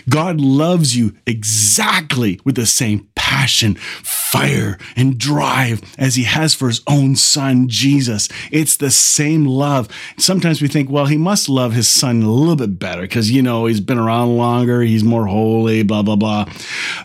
God 0.08 0.40
loves 0.40 0.96
you 0.96 1.14
exactly 1.26 2.40
with 2.44 2.54
the 2.54 2.66
same 2.66 3.08
passion, 3.14 3.74
fire, 3.74 4.78
and 4.96 5.18
drive 5.18 5.82
as 5.98 6.14
he 6.14 6.24
has 6.24 6.54
for 6.54 6.68
his 6.68 6.82
own 6.86 7.16
son, 7.16 7.68
Jesus. 7.68 8.28
It's 8.50 8.76
the 8.76 8.90
same 8.90 9.44
love. 9.44 9.88
Sometimes 10.16 10.62
we 10.62 10.68
think, 10.68 10.90
well, 10.90 11.06
he 11.06 11.16
must 11.16 11.48
love 11.48 11.72
his 11.72 11.88
son 11.88 12.22
a 12.22 12.30
little 12.30 12.56
bit 12.56 12.78
better 12.78 13.02
because, 13.02 13.30
you 13.30 13.42
know, 13.42 13.66
he's 13.66 13.80
been 13.80 13.98
around 13.98 14.36
longer, 14.36 14.80
he's 14.80 15.04
more 15.04 15.26
holy, 15.26 15.82
blah, 15.82 16.02
blah, 16.02 16.16
blah. 16.16 16.46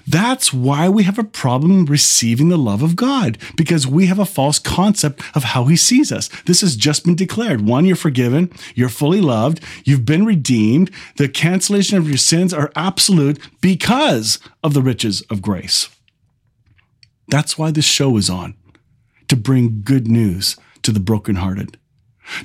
That's 0.08 0.54
why 0.54 0.90
we 0.90 1.04
have 1.04 1.20
a 1.20 1.24
problem 1.24 1.86
receiving 1.86 2.50
the 2.50 2.58
love 2.58 2.82
of 2.82 2.96
God 2.96 3.38
because 3.58 3.86
we 3.86 4.06
have 4.06 4.20
a 4.20 4.26
false 4.26 4.60
concept 4.60 5.22
of 5.36 5.44
how 5.44 5.66
he 5.66 5.76
sees 5.76 6.12
us. 6.12 6.30
This 6.46 6.62
has 6.62 6.76
just 6.76 7.04
been 7.04 7.16
declared. 7.16 7.68
One, 7.68 7.86
you're 7.86 7.96
forgiven, 7.96 8.52
you're 8.76 8.90
fully 8.90 9.22
loved, 9.24 9.64
you've 9.84 10.06
been 10.06 10.26
redeemed, 10.26 10.92
the 11.18 11.28
cancellation 11.28 11.98
of 11.98 12.08
your 12.08 12.18
sins 12.18 12.54
are 12.54 12.72
absolute 12.76 13.40
because 13.62 14.40
of 14.64 14.74
the 14.74 14.82
riches 14.82 15.22
of 15.30 15.42
grace. 15.42 15.90
That's 17.30 17.58
why 17.58 17.72
this 17.72 17.86
show 17.86 18.18
is 18.18 18.30
on 18.30 18.56
to 19.30 19.36
bring 19.36 19.82
good 19.84 20.08
news 20.08 20.58
to 20.84 20.92
the 20.92 21.00
brokenhearted, 21.00 21.78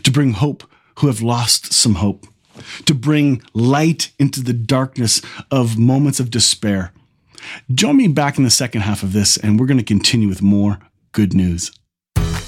to 0.04 0.10
bring 0.10 0.32
hope 0.32 0.64
who 0.98 1.06
have 1.08 1.20
lost 1.20 1.72
some 1.72 1.96
hope, 1.96 2.26
to 2.86 2.94
bring 2.94 3.42
light 3.52 4.12
into 4.18 4.42
the 4.42 4.52
darkness 4.52 5.20
of 5.50 5.78
moments 5.78 6.20
of 6.20 6.30
despair. 6.30 6.92
Join 7.72 7.96
me 7.96 8.08
back 8.08 8.38
in 8.38 8.44
the 8.44 8.50
second 8.50 8.80
half 8.82 9.02
of 9.02 9.12
this, 9.12 9.36
and 9.36 9.58
we're 9.60 9.66
going 9.66 9.78
to 9.78 9.84
continue 9.84 10.28
with 10.28 10.42
more 10.42 10.78
good 11.12 11.34
news. 11.34 11.70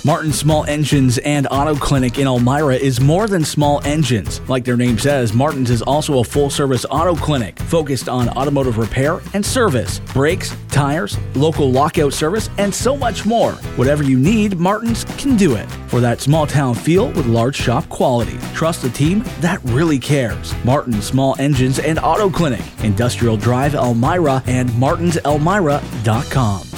Martin 0.03 0.33
Small 0.33 0.65
Engines 0.65 1.19
and 1.19 1.47
Auto 1.51 1.75
Clinic 1.75 2.19
in 2.19 2.27
Elmira 2.27 2.75
is 2.75 3.03
more 3.03 3.29
than 3.29 3.45
small 3.45 3.85
engines. 3.85 4.41
Like 4.49 4.65
their 4.65 4.79
name 4.79 4.99
says, 4.99 5.35
Martin's 5.35 5.69
is 5.69 5.83
also 5.83 6.21
a 6.21 6.25
full 6.25 6.49
service 6.49 6.87
auto 6.91 7.15
clinic 7.15 7.59
focused 7.59 8.09
on 8.09 8.31
automotive 8.31 8.79
repair 8.79 9.21
and 9.35 9.45
service, 9.45 9.99
brakes, 10.15 10.57
tires, 10.69 11.19
local 11.35 11.71
lockout 11.71 12.15
service, 12.15 12.49
and 12.57 12.75
so 12.75 12.97
much 12.97 13.27
more. 13.27 13.53
Whatever 13.77 14.03
you 14.03 14.19
need, 14.19 14.59
Martin's 14.59 15.05
can 15.19 15.37
do 15.37 15.57
it. 15.57 15.71
For 15.89 16.01
that 16.01 16.23
small 16.23 16.47
town 16.47 16.75
feel 16.75 17.09
with 17.09 17.27
large 17.27 17.57
shop 17.57 17.87
quality. 17.91 18.39
Trust 18.55 18.85
a 18.85 18.91
team 18.91 19.23
that 19.41 19.63
really 19.65 19.99
cares. 19.99 20.55
Martin 20.65 21.03
Small 21.03 21.37
Engines 21.39 21.79
and 21.79 21.99
Auto 21.99 22.31
Clinic, 22.31 22.63
Industrial 22.83 23.37
Drive 23.37 23.75
Elmira 23.75 24.43
and 24.47 24.71
martinselmira.com. 24.71 26.70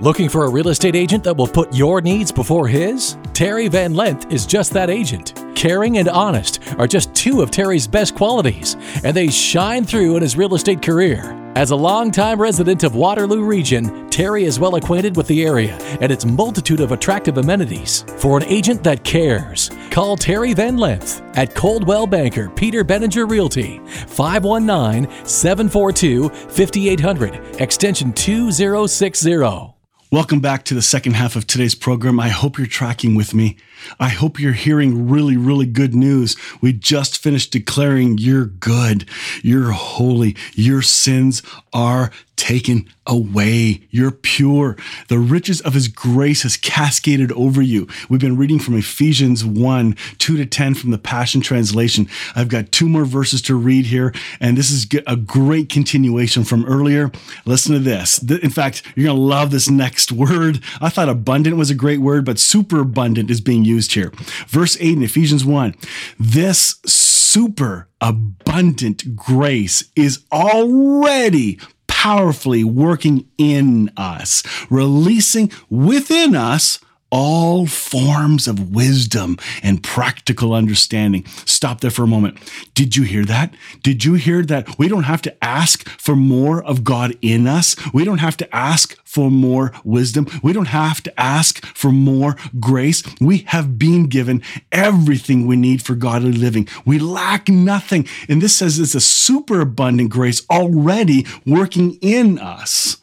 Looking 0.00 0.28
for 0.28 0.44
a 0.44 0.48
real 0.48 0.68
estate 0.68 0.94
agent 0.94 1.24
that 1.24 1.36
will 1.36 1.48
put 1.48 1.74
your 1.74 2.00
needs 2.00 2.30
before 2.30 2.68
his? 2.68 3.16
Terry 3.32 3.66
Van 3.66 3.94
Lent 3.94 4.32
is 4.32 4.46
just 4.46 4.72
that 4.74 4.90
agent. 4.90 5.34
Caring 5.56 5.98
and 5.98 6.08
honest 6.08 6.60
are 6.78 6.86
just 6.86 7.12
two 7.16 7.42
of 7.42 7.50
Terry's 7.50 7.88
best 7.88 8.14
qualities, 8.14 8.76
and 9.02 9.16
they 9.16 9.26
shine 9.26 9.82
through 9.82 10.14
in 10.14 10.22
his 10.22 10.36
real 10.36 10.54
estate 10.54 10.82
career. 10.82 11.34
As 11.56 11.72
a 11.72 11.76
longtime 11.76 12.40
resident 12.40 12.84
of 12.84 12.94
Waterloo 12.94 13.42
Region, 13.42 14.08
Terry 14.08 14.44
is 14.44 14.60
well 14.60 14.76
acquainted 14.76 15.16
with 15.16 15.26
the 15.26 15.44
area 15.44 15.76
and 16.00 16.12
its 16.12 16.24
multitude 16.24 16.78
of 16.78 16.92
attractive 16.92 17.38
amenities. 17.38 18.04
For 18.18 18.38
an 18.38 18.44
agent 18.44 18.84
that 18.84 19.02
cares, 19.02 19.68
call 19.90 20.16
Terry 20.16 20.54
Van 20.54 20.76
Lent 20.76 21.22
at 21.34 21.56
Coldwell 21.56 22.06
Banker 22.06 22.50
Peter 22.50 22.84
Benninger 22.84 23.28
Realty, 23.28 23.80
519 24.06 25.10
742 25.26 26.28
5800, 26.28 27.60
extension 27.60 28.12
2060. 28.12 29.77
Welcome 30.10 30.40
back 30.40 30.64
to 30.64 30.74
the 30.74 30.80
second 30.80 31.16
half 31.16 31.36
of 31.36 31.46
today's 31.46 31.74
program. 31.74 32.18
I 32.18 32.30
hope 32.30 32.56
you're 32.56 32.66
tracking 32.66 33.14
with 33.14 33.34
me. 33.34 33.58
I 33.98 34.08
hope 34.08 34.40
you're 34.40 34.52
hearing 34.52 35.08
really, 35.08 35.36
really 35.36 35.66
good 35.66 35.94
news. 35.94 36.36
We 36.60 36.72
just 36.72 37.18
finished 37.18 37.52
declaring 37.52 38.18
you're 38.18 38.46
good, 38.46 39.08
you're 39.42 39.72
holy, 39.72 40.36
your 40.54 40.82
sins 40.82 41.42
are 41.72 42.10
taken 42.38 42.88
away. 43.04 43.82
You're 43.90 44.12
pure. 44.12 44.76
The 45.08 45.18
riches 45.18 45.60
of 45.62 45.74
his 45.74 45.88
grace 45.88 46.44
has 46.44 46.56
cascaded 46.56 47.32
over 47.32 47.60
you. 47.60 47.88
We've 48.08 48.20
been 48.20 48.36
reading 48.36 48.60
from 48.60 48.76
Ephesians 48.78 49.44
1, 49.44 49.96
2 50.18 50.36
to 50.36 50.46
10 50.46 50.74
from 50.74 50.90
the 50.90 50.98
Passion 50.98 51.40
Translation. 51.40 52.08
I've 52.36 52.48
got 52.48 52.70
two 52.70 52.88
more 52.88 53.04
verses 53.04 53.42
to 53.42 53.56
read 53.56 53.86
here, 53.86 54.14
and 54.40 54.56
this 54.56 54.70
is 54.70 54.86
a 55.06 55.16
great 55.16 55.68
continuation 55.68 56.44
from 56.44 56.64
earlier. 56.66 57.10
Listen 57.44 57.72
to 57.72 57.80
this. 57.80 58.22
In 58.22 58.50
fact, 58.50 58.82
you're 58.94 59.06
going 59.06 59.16
to 59.16 59.22
love 59.22 59.50
this 59.50 59.68
next 59.68 60.12
word. 60.18 60.60
I 60.80 60.90
thought 60.90 61.08
abundant 61.08 61.56
was 61.56 61.70
a 61.70 61.74
great 61.74 62.00
word, 62.00 62.24
but 62.24 62.38
super 62.38 62.80
abundant 62.80 63.30
is 63.30 63.40
being 63.40 63.64
used 63.68 63.92
here. 63.92 64.10
Verse 64.48 64.76
8 64.80 64.96
in 64.96 65.02
Ephesians 65.02 65.44
1 65.44 65.74
This 66.18 66.76
super 66.86 67.88
abundant 68.00 69.14
grace 69.16 69.90
is 69.94 70.24
already 70.32 71.58
powerfully 71.86 72.64
working 72.64 73.26
in 73.38 73.90
us, 73.96 74.42
releasing 74.70 75.50
within 75.68 76.34
us 76.34 76.78
all 77.10 77.66
forms 77.66 78.46
of 78.46 78.74
wisdom 78.74 79.38
and 79.62 79.82
practical 79.82 80.52
understanding. 80.52 81.24
Stop 81.44 81.80
there 81.80 81.90
for 81.90 82.02
a 82.02 82.08
moment. 82.08 82.38
Did 82.74 82.96
you 82.96 83.04
hear 83.04 83.24
that? 83.24 83.54
Did 83.82 84.04
you 84.04 84.14
hear 84.14 84.44
that 84.44 84.78
we 84.78 84.88
don't 84.88 85.04
have 85.04 85.22
to 85.22 85.44
ask 85.44 85.88
for 85.98 86.14
more 86.14 86.62
of 86.62 86.84
God 86.84 87.16
in 87.22 87.46
us? 87.46 87.76
We 87.92 88.04
don't 88.04 88.18
have 88.18 88.36
to 88.38 88.54
ask 88.54 88.96
for 89.04 89.30
more 89.30 89.72
wisdom. 89.84 90.26
We 90.42 90.52
don't 90.52 90.66
have 90.66 91.02
to 91.02 91.20
ask 91.20 91.64
for 91.66 91.90
more 91.90 92.36
grace. 92.60 93.02
We 93.20 93.38
have 93.48 93.78
been 93.78 94.08
given 94.08 94.42
everything 94.70 95.46
we 95.46 95.56
need 95.56 95.82
for 95.82 95.94
godly 95.94 96.32
living. 96.32 96.68
We 96.84 96.98
lack 96.98 97.48
nothing. 97.48 98.06
And 98.28 98.42
this 98.42 98.56
says 98.56 98.78
it's 98.78 98.94
a 98.94 99.00
super 99.00 99.60
abundant 99.60 100.10
grace 100.10 100.46
already 100.50 101.26
working 101.46 101.98
in 102.02 102.38
us. 102.38 102.98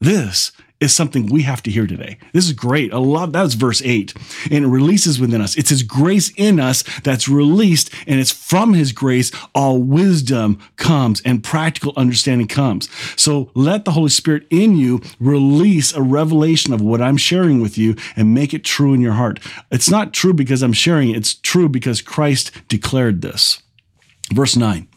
This 0.00 0.52
is 0.82 0.94
something 0.94 1.26
we 1.26 1.42
have 1.42 1.62
to 1.62 1.70
hear 1.70 1.86
today. 1.86 2.18
This 2.32 2.46
is 2.46 2.52
great. 2.52 2.92
I 2.92 2.98
love 2.98 3.32
that 3.32 3.42
was 3.42 3.54
verse 3.54 3.80
8. 3.82 4.14
And 4.50 4.64
it 4.64 4.68
releases 4.68 5.20
within 5.20 5.40
us. 5.40 5.56
It's 5.56 5.70
his 5.70 5.82
grace 5.82 6.32
in 6.36 6.58
us 6.58 6.82
that's 7.00 7.28
released, 7.28 7.90
and 8.06 8.18
it's 8.18 8.32
from 8.32 8.74
his 8.74 8.92
grace 8.92 9.30
all 9.54 9.78
wisdom 9.80 10.58
comes 10.76 11.22
and 11.22 11.44
practical 11.44 11.92
understanding 11.96 12.48
comes. 12.48 12.88
So 13.16 13.50
let 13.54 13.84
the 13.84 13.92
Holy 13.92 14.10
Spirit 14.10 14.46
in 14.50 14.76
you 14.76 15.00
release 15.20 15.94
a 15.94 16.02
revelation 16.02 16.72
of 16.72 16.80
what 16.80 17.00
I'm 17.00 17.16
sharing 17.16 17.60
with 17.60 17.78
you 17.78 17.94
and 18.16 18.34
make 18.34 18.52
it 18.52 18.64
true 18.64 18.92
in 18.92 19.00
your 19.00 19.12
heart. 19.12 19.38
It's 19.70 19.90
not 19.90 20.12
true 20.12 20.34
because 20.34 20.62
I'm 20.62 20.72
sharing 20.72 21.10
it, 21.10 21.16
it's 21.16 21.34
true 21.34 21.68
because 21.68 22.02
Christ 22.02 22.50
declared 22.68 23.22
this. 23.22 23.62
Verse 24.32 24.56
9. 24.56 24.88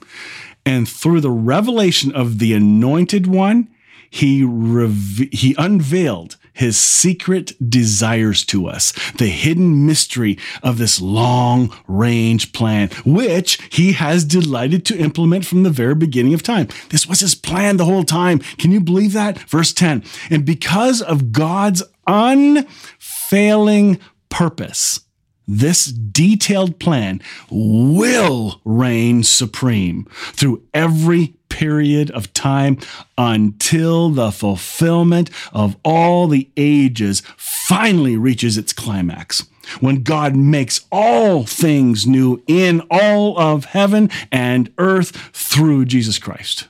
And 0.66 0.90
through 0.90 1.22
the 1.22 1.30
revelation 1.30 2.12
of 2.16 2.40
the 2.40 2.54
anointed 2.54 3.28
one, 3.28 3.70
he 4.10 4.44
reve- 4.44 5.30
he 5.32 5.56
unveiled 5.58 6.38
his 6.56 6.78
secret 6.78 7.52
desires 7.70 8.44
to 8.46 8.68
us, 8.68 8.94
the 9.18 9.28
hidden 9.28 9.86
mystery 9.86 10.38
of 10.64 10.78
this 10.78 11.02
long 11.02 11.72
range 11.88 12.54
plan, 12.54 12.90
which 13.06 13.60
he 13.70 13.92
has 13.92 14.24
delighted 14.24 14.86
to 14.86 14.98
implement 14.98 15.46
from 15.46 15.64
the 15.64 15.70
very 15.70 15.96
beginning 15.96 16.34
of 16.34 16.42
time. 16.42 16.68
This 16.90 17.06
was 17.08 17.20
his 17.20 17.36
plan 17.36 17.78
the 17.78 17.86
whole 17.86 18.06
time. 18.06 18.40
Can 18.40 18.72
you 18.72 18.80
believe 18.80 19.14
that? 19.14 19.38
Verse 19.50 19.74
10 19.74 20.04
And 20.30 20.46
because 20.46 21.02
of 21.02 21.34
God's 21.34 21.84
unfailing 22.08 24.00
purpose, 24.30 25.02
this 25.48 25.86
detailed 25.86 26.80
plan 26.80 27.22
will 27.52 28.62
reign 28.64 29.24
supreme 29.24 30.08
through 30.34 30.64
every 30.74 31.35
period 31.50 32.12
of 32.12 32.34
time 32.34 32.78
until 33.18 34.10
the 34.10 34.32
fulfillment 34.32 35.30
of 35.54 35.76
all 35.84 36.28
the 36.28 36.50
ages 36.58 37.22
finally 37.38 38.18
reaches 38.18 38.58
its 38.58 38.74
climax. 38.74 39.46
When 39.80 40.04
God 40.04 40.36
makes 40.36 40.86
all 40.92 41.44
things 41.44 42.06
new 42.06 42.44
in 42.48 42.82
all 42.92 43.38
of 43.40 43.66
heaven 43.66 44.10
and 44.32 44.72
earth 44.78 45.12
through 45.34 45.86
Jesus 45.86 46.20
Christ. 46.20 46.68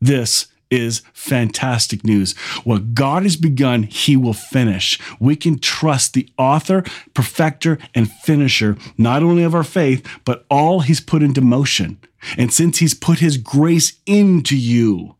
This 0.00 0.48
is 0.74 1.02
fantastic 1.12 2.04
news. 2.04 2.36
What 2.64 2.94
God 2.94 3.22
has 3.22 3.36
begun, 3.36 3.84
He 3.84 4.16
will 4.16 4.34
finish. 4.34 4.98
We 5.18 5.36
can 5.36 5.58
trust 5.58 6.12
the 6.12 6.28
author, 6.36 6.84
perfecter, 7.14 7.78
and 7.94 8.10
finisher, 8.10 8.76
not 8.98 9.22
only 9.22 9.42
of 9.42 9.54
our 9.54 9.64
faith, 9.64 10.06
but 10.24 10.44
all 10.50 10.80
He's 10.80 11.00
put 11.00 11.22
into 11.22 11.40
motion. 11.40 11.98
And 12.36 12.52
since 12.52 12.78
He's 12.78 12.94
put 12.94 13.20
His 13.20 13.36
grace 13.36 13.94
into 14.04 14.56
you, 14.56 15.14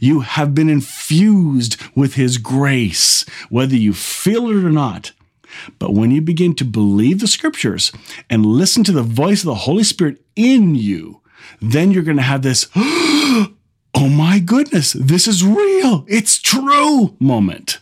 you 0.00 0.20
have 0.20 0.54
been 0.54 0.68
infused 0.68 1.80
with 1.94 2.14
His 2.14 2.38
grace, 2.38 3.24
whether 3.48 3.76
you 3.76 3.92
feel 3.94 4.48
it 4.48 4.64
or 4.64 4.70
not. 4.70 5.12
But 5.78 5.94
when 5.94 6.10
you 6.10 6.20
begin 6.20 6.54
to 6.56 6.64
believe 6.64 7.20
the 7.20 7.26
scriptures 7.26 7.90
and 8.28 8.44
listen 8.44 8.84
to 8.84 8.92
the 8.92 9.02
voice 9.02 9.40
of 9.40 9.46
the 9.46 9.54
Holy 9.54 9.82
Spirit 9.82 10.20
in 10.36 10.74
you, 10.74 11.22
then 11.60 11.90
you're 11.90 12.02
going 12.02 12.18
to 12.18 12.22
have 12.22 12.42
this 12.42 12.68
oh 13.94 14.08
my 14.08 14.38
goodness, 14.38 14.92
this 14.92 15.26
is 15.26 15.44
real. 15.44 16.04
It's 16.08 16.40
true 16.40 17.16
moment. 17.18 17.80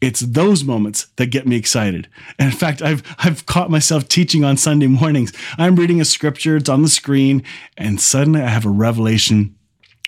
It's 0.00 0.20
those 0.20 0.64
moments 0.64 1.06
that 1.16 1.26
get 1.26 1.46
me 1.46 1.56
excited. 1.56 2.08
And 2.38 2.52
in 2.52 2.56
fact, 2.56 2.82
I've 2.82 3.02
I've 3.18 3.46
caught 3.46 3.70
myself 3.70 4.06
teaching 4.06 4.44
on 4.44 4.58
Sunday 4.58 4.86
mornings. 4.86 5.32
I'm 5.56 5.76
reading 5.76 6.00
a 6.00 6.04
scripture, 6.04 6.56
it's 6.56 6.68
on 6.68 6.82
the 6.82 6.88
screen, 6.88 7.42
and 7.76 8.00
suddenly 8.00 8.42
I 8.42 8.48
have 8.48 8.66
a 8.66 8.70
revelation 8.70 9.56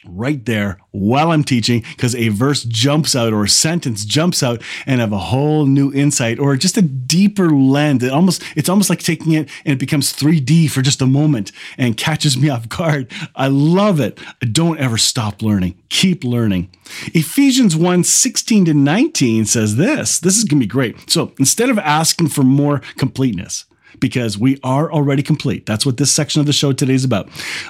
right 0.09 0.45
there 0.45 0.79
while 0.91 1.31
I'm 1.31 1.45
teaching 1.45 1.85
because 1.91 2.15
a 2.15 2.29
verse 2.29 2.65
jumps 2.65 3.15
out 3.15 3.33
or 3.33 3.45
a 3.45 3.49
sentence 3.49 4.05
jumps 4.05 4.43
out 4.43 4.63
and 4.87 5.01
have 5.01 5.13
a 5.13 5.19
whole 5.19 5.67
new 5.67 5.93
insight 5.93 6.39
or 6.39 6.57
just 6.57 6.77
a 6.77 6.83
deeper 6.83 7.51
lens. 7.51 8.03
It 8.03 8.13
almost 8.13 8.43
it's 8.57 8.69
almost 8.69 8.91
like 8.91 9.01
taking 9.01 9.33
it 9.33 9.49
and 9.65 9.73
it 9.75 9.79
becomes 9.79 10.13
3D 10.13 10.71
for 10.71 10.83
just 10.83 11.03
a 11.03 11.07
moment 11.07 11.53
and 11.77 11.97
catches 11.97 12.37
me 12.37 12.49
off 12.51 12.69
guard. 12.69 13.11
I 13.35 13.49
love 13.49 14.01
it. 14.01 14.19
Don't 14.41 14.79
ever 14.79 14.99
stop 14.99 15.43
learning. 15.43 15.83
Keep 15.89 16.25
learning. 16.25 16.71
Ephesians 17.15 17.77
1 17.77 18.05
16 18.05 18.65
to 18.67 18.75
19 18.75 19.45
says 19.45 19.77
this. 19.77 20.19
This 20.19 20.37
is 20.37 20.45
to 20.45 20.57
be 20.57 20.67
great. 20.67 21.11
So 21.11 21.33
instead 21.39 21.71
of 21.71 21.79
asking 21.79 22.29
for 22.29 22.43
more 22.43 22.81
completeness, 22.97 23.65
because 24.01 24.39
we 24.39 24.59
are 24.63 24.91
already 24.93 25.23
complete. 25.23 25.67
That's 25.67 25.87
what 25.87 25.97
this 25.97 26.13
section 26.13 26.41
of 26.41 26.47
the 26.47 26.53
show 26.53 26.73
today 26.73 26.95
is 26.95 27.05
about. 27.05 27.29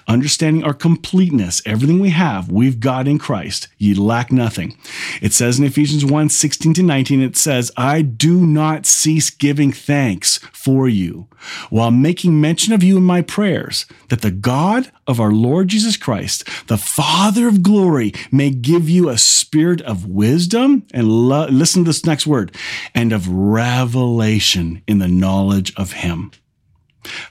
Understanding 0.08 0.64
our 0.64 0.74
completeness, 0.74 1.62
everything 1.64 2.00
we 2.00 2.10
have, 2.10 2.50
we've 2.50 2.80
got 2.80 3.08
in 3.08 3.18
Christ. 3.18 3.68
Ye 3.78 3.94
lack 3.94 4.32
nothing. 4.32 4.76
It 5.22 5.32
says 5.32 5.58
in 5.58 5.64
Ephesians 5.64 6.04
1 6.04 6.28
16 6.28 6.74
to 6.74 6.82
19, 6.82 7.22
it 7.22 7.36
says, 7.36 7.70
I 7.76 8.02
do 8.02 8.46
not 8.46 8.86
cease 8.86 9.30
giving 9.30 9.72
thanks 9.72 10.38
for 10.52 10.88
you 10.88 11.28
while 11.70 11.90
making 11.90 12.40
mention 12.40 12.72
of 12.72 12.82
you 12.82 12.96
in 12.96 13.02
my 13.02 13.22
prayers, 13.22 13.86
that 14.08 14.22
the 14.22 14.30
God 14.30 14.90
of 15.06 15.20
our 15.20 15.32
Lord 15.32 15.68
Jesus 15.68 15.96
Christ, 15.96 16.44
the 16.66 16.78
Father 16.78 17.48
of 17.48 17.62
glory, 17.62 18.12
may 18.30 18.50
give 18.50 18.88
you 18.88 19.08
a 19.08 19.18
spirit 19.18 19.80
of 19.82 20.06
wisdom 20.06 20.86
and 20.92 21.08
lo- 21.08 21.46
listen 21.48 21.84
to 21.84 21.88
this 21.88 22.04
next 22.04 22.26
word 22.26 22.54
and 22.94 23.12
of 23.12 23.28
revelation 23.28 24.82
in 24.86 24.98
the 24.98 25.08
knowledge 25.08 25.72
of 25.76 25.92
Him. 25.92 26.15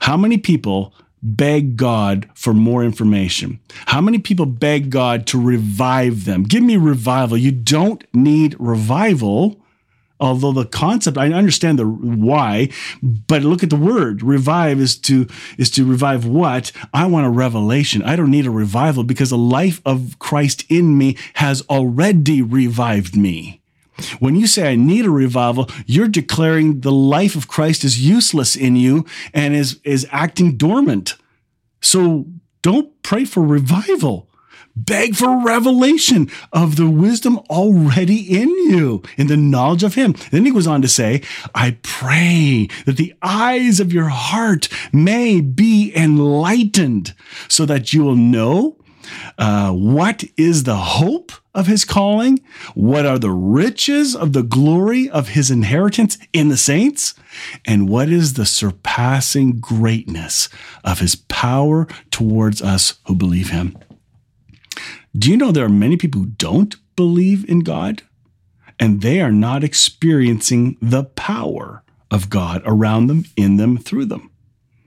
How 0.02 0.18
many 0.18 0.38
people 0.38 0.94
beg 1.22 1.76
God 1.76 2.30
for 2.36 2.54
more 2.54 2.84
information? 2.84 3.60
How 3.88 4.02
many 4.02 4.20
people 4.20 4.46
beg 4.46 4.90
God 4.90 5.26
to 5.28 5.42
revive 5.42 6.26
them? 6.26 6.44
Give 6.44 6.64
me 6.64 6.78
revival. 6.78 7.38
You 7.38 7.52
don't 7.52 8.04
need 8.14 8.56
revival 8.60 9.60
although 10.20 10.54
the 10.54 10.66
concept 10.66 11.18
i 11.18 11.32
understand 11.32 11.78
the 11.78 11.86
why 11.86 12.70
but 13.02 13.44
look 13.44 13.64
at 13.64 13.70
the 13.70 13.76
word 13.76 14.24
revive 14.24 14.80
is 14.80 14.98
to 14.98 15.28
is 15.58 15.70
to 15.70 15.86
revive 15.86 16.26
what 16.26 16.72
i 16.94 17.06
want 17.06 17.26
a 17.26 17.30
revelation 17.30 18.02
i 18.04 18.16
don't 18.16 18.32
need 18.32 18.46
a 18.46 18.52
revival 18.52 19.04
because 19.04 19.30
the 19.30 19.38
life 19.38 19.82
of 19.86 20.18
christ 20.20 20.64
in 20.70 20.98
me 20.98 21.18
has 21.36 21.62
already 21.70 22.42
revived 22.42 23.16
me 23.18 23.62
when 24.20 24.36
you 24.36 24.48
say 24.48 24.72
I 24.72 24.76
need 24.76 25.06
a 25.06 25.10
revival, 25.10 25.70
you're 25.86 26.08
declaring 26.08 26.82
the 26.82 26.92
life 26.92 27.36
of 27.36 27.48
Christ 27.48 27.84
is 27.84 28.06
useless 28.06 28.56
in 28.56 28.76
you 28.76 29.06
and 29.34 29.56
is, 29.56 29.80
is 29.84 30.08
acting 30.12 30.58
dormant. 30.58 31.16
So 31.82 32.26
don't 32.62 33.02
pray 33.04 33.26
for 33.26 33.44
revival. 33.44 34.30
Beg 34.76 35.16
for 35.16 35.42
revelation 35.42 36.30
of 36.52 36.76
the 36.76 36.90
wisdom 36.90 37.40
already 37.50 38.18
in 38.18 38.50
you, 38.50 39.04
in 39.16 39.28
the 39.28 39.38
knowledge 39.38 39.84
of 39.84 39.96
Him. 39.96 40.16
Then 40.32 40.46
he 40.46 40.52
goes 40.52 40.68
on 40.68 40.82
to 40.82 40.90
say, 40.90 41.22
I 41.54 41.78
pray 41.82 42.68
that 42.86 42.98
the 42.98 43.14
eyes 43.22 43.80
of 43.80 43.94
your 43.94 44.10
heart 44.10 44.68
may 44.92 45.40
be 45.40 45.94
enlightened 45.96 47.14
so 47.48 47.66
that 47.66 47.94
you 47.94 48.04
will 48.04 48.18
know 48.18 48.78
uh, 49.38 49.72
what 49.72 50.26
is 50.36 50.64
the 50.64 50.76
hope 50.76 51.32
of 51.56 51.68
his 51.68 51.86
calling? 51.86 52.40
What 52.76 53.06
are 53.06 53.18
the 53.18 53.32
riches 53.32 54.16
of 54.16 54.34
the 54.34 54.44
glory 54.44 55.10
of 55.10 55.30
his 55.30 55.50
inheritance 55.50 56.18
in 56.34 56.50
the 56.50 56.58
saints? 56.58 57.16
And 57.66 57.90
what 57.90 58.10
is 58.10 58.34
the 58.34 58.46
surpassing 58.46 59.60
greatness 59.60 60.50
of 60.84 61.00
his 61.00 61.16
power 61.16 61.88
towards 62.12 62.62
us 62.62 63.00
who 63.08 63.16
believe 63.16 63.50
him? 63.50 63.78
Do 65.18 65.32
you 65.32 65.38
know 65.38 65.52
there 65.52 65.66
are 65.66 65.70
many 65.70 65.98
people 65.98 66.22
who 66.22 66.28
don't 66.28 66.76
believe 66.96 67.50
in 67.50 67.62
God? 67.62 68.04
And 68.78 69.02
they 69.02 69.22
are 69.22 69.32
not 69.32 69.64
experiencing 69.64 70.78
the 70.82 71.06
power 71.06 71.84
of 72.12 72.30
God 72.30 72.62
around 72.66 73.08
them, 73.08 73.24
in 73.38 73.56
them, 73.56 73.78
through 73.78 74.06
them. 74.06 74.30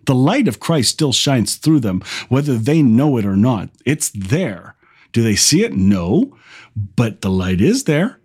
The 0.05 0.15
light 0.15 0.49
of 0.49 0.61
Christ 0.61 0.91
still 0.91 1.13
shines 1.13 1.57
through 1.57 1.81
them, 1.81 2.03
whether 2.29 2.57
they 2.57 2.83
know 2.83 3.17
it 3.17 3.25
or 3.25 3.37
not. 3.37 3.71
It's 3.85 4.11
there. 4.11 4.75
Do 5.13 5.23
they 5.23 5.37
see 5.37 5.65
it? 5.65 5.75
No. 5.75 6.37
But 6.77 7.23
the 7.23 7.31
light 7.31 7.61
is 7.61 7.85
there. 7.85 8.19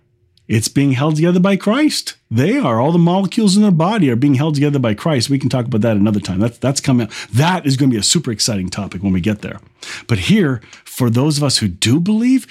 It's 0.47 0.67
being 0.67 0.91
held 0.91 1.15
together 1.15 1.39
by 1.39 1.55
Christ. 1.55 2.15
They 2.29 2.57
are. 2.57 2.79
All 2.79 2.91
the 2.91 2.97
molecules 2.97 3.55
in 3.55 3.61
their 3.61 3.71
body 3.71 4.09
are 4.09 4.15
being 4.17 4.35
held 4.35 4.55
together 4.55 4.77
by 4.77 4.93
Christ. 4.93 5.29
We 5.29 5.39
can 5.39 5.49
talk 5.49 5.65
about 5.65 5.81
that 5.81 5.95
another 5.95 6.19
time. 6.19 6.39
That's 6.39 6.57
that's 6.57 6.81
coming 6.81 7.07
up. 7.07 7.13
That 7.31 7.65
is 7.65 7.77
going 7.77 7.89
to 7.89 7.93
be 7.93 7.99
a 7.99 8.03
super 8.03 8.31
exciting 8.31 8.69
topic 8.69 9.01
when 9.01 9.13
we 9.13 9.21
get 9.21 9.41
there. 9.41 9.59
But 10.07 10.19
here, 10.19 10.61
for 10.83 11.09
those 11.09 11.37
of 11.37 11.43
us 11.43 11.59
who 11.59 11.69
do 11.69 11.99
believe, 11.99 12.45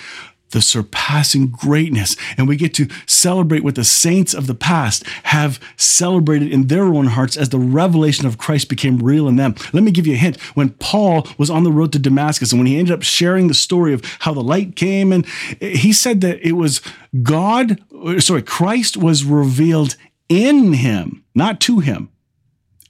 the 0.52 0.62
surpassing 0.62 1.48
greatness. 1.48 2.16
And 2.36 2.48
we 2.48 2.56
get 2.56 2.72
to 2.74 2.88
celebrate 3.06 3.64
what 3.64 3.74
the 3.74 3.84
saints 3.84 4.32
of 4.32 4.46
the 4.46 4.54
past 4.54 5.04
have 5.24 5.60
celebrated 5.76 6.52
in 6.52 6.68
their 6.68 6.84
own 6.84 7.06
hearts 7.08 7.36
as 7.36 7.48
the 7.48 7.58
revelation 7.58 8.26
of 8.26 8.38
Christ 8.38 8.68
became 8.68 8.98
real 8.98 9.28
in 9.28 9.36
them. 9.36 9.54
Let 9.72 9.82
me 9.82 9.90
give 9.90 10.06
you 10.06 10.14
a 10.14 10.18
hint. 10.18 10.40
When 10.54 10.70
Paul 10.70 11.26
was 11.36 11.50
on 11.50 11.64
the 11.64 11.72
road 11.72 11.92
to 11.92 11.98
Damascus 11.98 12.52
and 12.52 12.60
when 12.60 12.66
he 12.66 12.78
ended 12.78 12.94
up 12.94 13.02
sharing 13.02 13.48
the 13.48 13.54
story 13.54 13.92
of 13.92 14.04
how 14.20 14.32
the 14.32 14.42
light 14.42 14.76
came, 14.76 15.12
and 15.12 15.26
he 15.60 15.92
said 15.92 16.20
that 16.20 16.40
it 16.46 16.52
was 16.52 16.80
God, 17.22 17.82
sorry, 18.18 18.42
Christ 18.42 18.96
was 18.96 19.24
revealed 19.24 19.96
in 20.28 20.74
him, 20.74 21.24
not 21.34 21.60
to 21.62 21.80
him. 21.80 22.08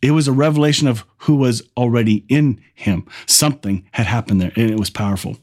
It 0.01 0.11
was 0.11 0.27
a 0.27 0.33
revelation 0.33 0.89
of 0.89 1.05
who 1.19 1.37
was 1.37 1.63
already 1.77 2.25
in 2.29 2.61
him. 2.75 3.07
Something 3.27 3.87
had 3.93 4.07
happened 4.07 4.41
there, 4.41 4.53
and 4.57 4.71
it 4.71 4.79
was 4.79 4.91
powerful. 4.91 5.37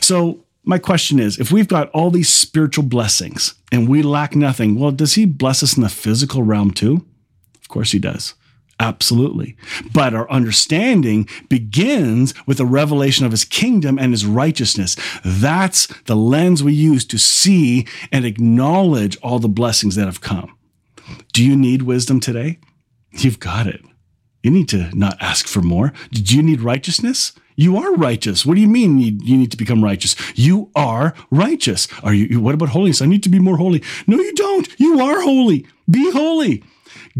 So 0.00 0.44
my 0.70 0.78
question 0.78 1.18
is 1.18 1.38
if 1.38 1.50
we've 1.50 1.68
got 1.68 1.90
all 1.90 2.10
these 2.10 2.32
spiritual 2.32 2.84
blessings 2.84 3.54
and 3.72 3.88
we 3.88 4.02
lack 4.02 4.36
nothing, 4.36 4.78
well, 4.78 4.92
does 4.92 5.14
he 5.14 5.26
bless 5.26 5.64
us 5.64 5.76
in 5.76 5.82
the 5.82 5.88
physical 5.88 6.44
realm 6.44 6.70
too? 6.70 7.04
Of 7.60 7.68
course 7.68 7.90
he 7.90 7.98
does. 7.98 8.34
Absolutely. 8.78 9.56
But 9.92 10.14
our 10.14 10.30
understanding 10.30 11.28
begins 11.48 12.32
with 12.46 12.58
the 12.58 12.64
revelation 12.64 13.26
of 13.26 13.32
his 13.32 13.44
kingdom 13.44 13.98
and 13.98 14.12
his 14.12 14.24
righteousness. 14.24 14.96
That's 15.24 15.88
the 16.04 16.16
lens 16.16 16.62
we 16.62 16.72
use 16.72 17.04
to 17.06 17.18
see 17.18 17.86
and 18.12 18.24
acknowledge 18.24 19.18
all 19.22 19.40
the 19.40 19.48
blessings 19.48 19.96
that 19.96 20.06
have 20.06 20.20
come. 20.20 20.56
Do 21.32 21.44
you 21.44 21.56
need 21.56 21.82
wisdom 21.82 22.20
today? 22.20 22.60
You've 23.10 23.40
got 23.40 23.66
it. 23.66 23.82
You 24.44 24.52
need 24.52 24.68
to 24.68 24.88
not 24.96 25.20
ask 25.20 25.48
for 25.48 25.60
more. 25.60 25.92
Do 26.12 26.34
you 26.34 26.42
need 26.42 26.60
righteousness? 26.60 27.32
You 27.60 27.76
are 27.76 27.92
righteous. 27.94 28.46
What 28.46 28.54
do 28.54 28.62
you 28.62 28.68
mean 28.68 28.98
you, 28.98 29.36
need 29.36 29.50
to 29.50 29.56
become 29.58 29.84
righteous? 29.84 30.16
You 30.34 30.70
are 30.74 31.12
righteous. 31.30 31.88
Are 32.02 32.14
you? 32.14 32.40
What 32.40 32.54
about 32.54 32.70
holiness? 32.70 33.02
I 33.02 33.06
need 33.06 33.22
to 33.24 33.28
be 33.28 33.38
more 33.38 33.58
holy. 33.58 33.82
No, 34.06 34.16
you 34.16 34.34
don't. 34.34 34.66
You 34.80 34.98
are 34.98 35.20
holy. 35.20 35.66
Be 35.88 36.10
holy. 36.10 36.64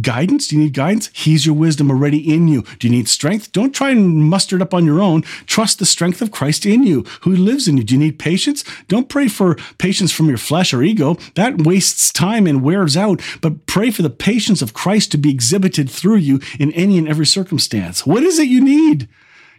Guidance? 0.01 0.49
Do 0.49 0.57
you 0.57 0.63
need 0.63 0.73
guidance? 0.73 1.11
He's 1.13 1.45
your 1.45 1.55
wisdom 1.55 1.91
already 1.91 2.33
in 2.33 2.49
you. 2.49 2.63
Do 2.79 2.89
you 2.89 2.91
need 2.91 3.07
strength? 3.07 3.53
Don't 3.53 3.75
try 3.75 3.91
and 3.91 4.31
muster 4.31 4.57
it 4.57 4.63
up 4.63 4.73
on 4.73 4.87
your 4.87 5.03
own. 5.03 5.25
Trust 5.45 5.79
the 5.79 5.85
strength 5.85 6.23
of 6.23 6.31
Christ 6.31 6.65
in 6.65 6.85
you, 6.85 7.05
who 7.21 7.37
lives 7.37 7.69
in 7.69 7.77
you. 7.77 7.85
Do 7.85 7.93
you 7.93 8.01
need 8.01 8.19
patience? 8.19 8.65
Don't 8.89 9.11
pray 9.11 9.29
for 9.29 9.57
patience 9.77 10.11
from 10.11 10.29
your 10.29 10.39
flesh 10.39 10.73
or 10.73 10.83
ego. 10.83 11.19
That 11.35 11.67
wastes 11.67 12.11
time 12.11 12.47
and 12.47 12.63
wears 12.63 12.97
out. 12.97 13.21
But 13.43 13.67
pray 13.67 13.91
for 13.91 14.01
the 14.01 14.09
patience 14.09 14.63
of 14.63 14.73
Christ 14.73 15.13
to 15.13 15.19
be 15.19 15.29
exhibited 15.29 15.91
through 15.91 16.17
you 16.17 16.41
in 16.59 16.73
any 16.73 16.97
and 16.97 17.07
every 17.07 17.27
circumstance. 17.27 18.07
What 18.07 18.23
is 18.23 18.39
it 18.39 18.49
you 18.49 18.63
need? 18.63 19.07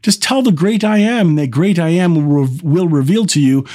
Just 0.01 0.21
tell 0.23 0.41
the 0.41 0.51
great 0.51 0.83
I 0.83 0.97
am, 0.97 1.29
and 1.29 1.39
the 1.39 1.47
great 1.47 1.79
I 1.79 1.89
am 1.89 2.29
will 2.63 2.87
reveal 2.87 3.25
to 3.27 3.39
you 3.41 3.65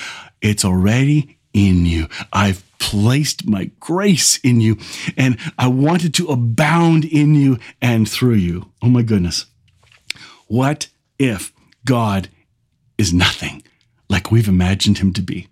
it's 0.41 0.65
already 0.65 1.39
in 1.53 1.87
you. 1.87 2.09
I've 2.33 2.63
placed 2.79 3.47
my 3.47 3.71
grace 3.81 4.39
in 4.39 4.61
you 4.61 4.77
and 5.17 5.39
I 5.59 5.67
wanted 5.69 6.15
to 6.15 6.29
abound 6.29 7.05
in 7.05 7.35
you 7.35 7.59
and 7.81 8.09
through 8.09 8.35
you. 8.35 8.71
Oh 8.83 8.89
my 8.89 9.03
goodness. 9.03 9.47
What 10.47 10.89
if 11.19 11.53
God 11.85 12.29
is 12.99 13.13
nothing 13.13 13.63
like 14.09 14.31
we've 14.31 14.49
imagined 14.49 14.99
him 14.99 15.13
to 15.15 15.23
be? 15.23 15.49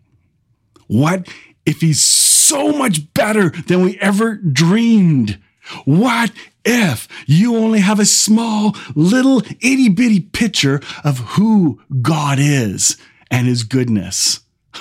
What 0.87 1.27
if 1.65 1.81
he's 1.81 2.05
so 2.05 2.73
much 2.73 3.13
better 3.15 3.49
than 3.51 3.83
we 3.83 3.99
ever 3.99 4.37
dreamed? 4.37 5.39
What 5.87 6.31
if 6.65 7.09
you 7.27 7.57
only 7.57 7.81
have 7.81 8.01
a 8.01 8.07
small, 8.07 8.77
little, 8.95 9.43
itty 9.61 9.89
bitty 9.89 10.21
picture 10.21 10.81
of 11.03 11.19
who 11.19 11.81
God 12.03 12.39
is 12.41 12.97
and 13.31 13.47
his 13.47 13.63
goodness? 13.63 14.41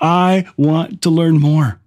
I 0.00 0.46
want 0.56 1.02
to 1.02 1.10
learn 1.10 1.38
more. 1.38 1.80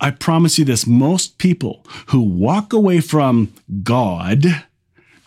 I 0.00 0.10
promise 0.10 0.58
you 0.58 0.64
this 0.64 0.86
most 0.86 1.38
people 1.38 1.84
who 2.08 2.20
walk 2.20 2.72
away 2.72 3.00
from 3.00 3.52
God 3.82 4.64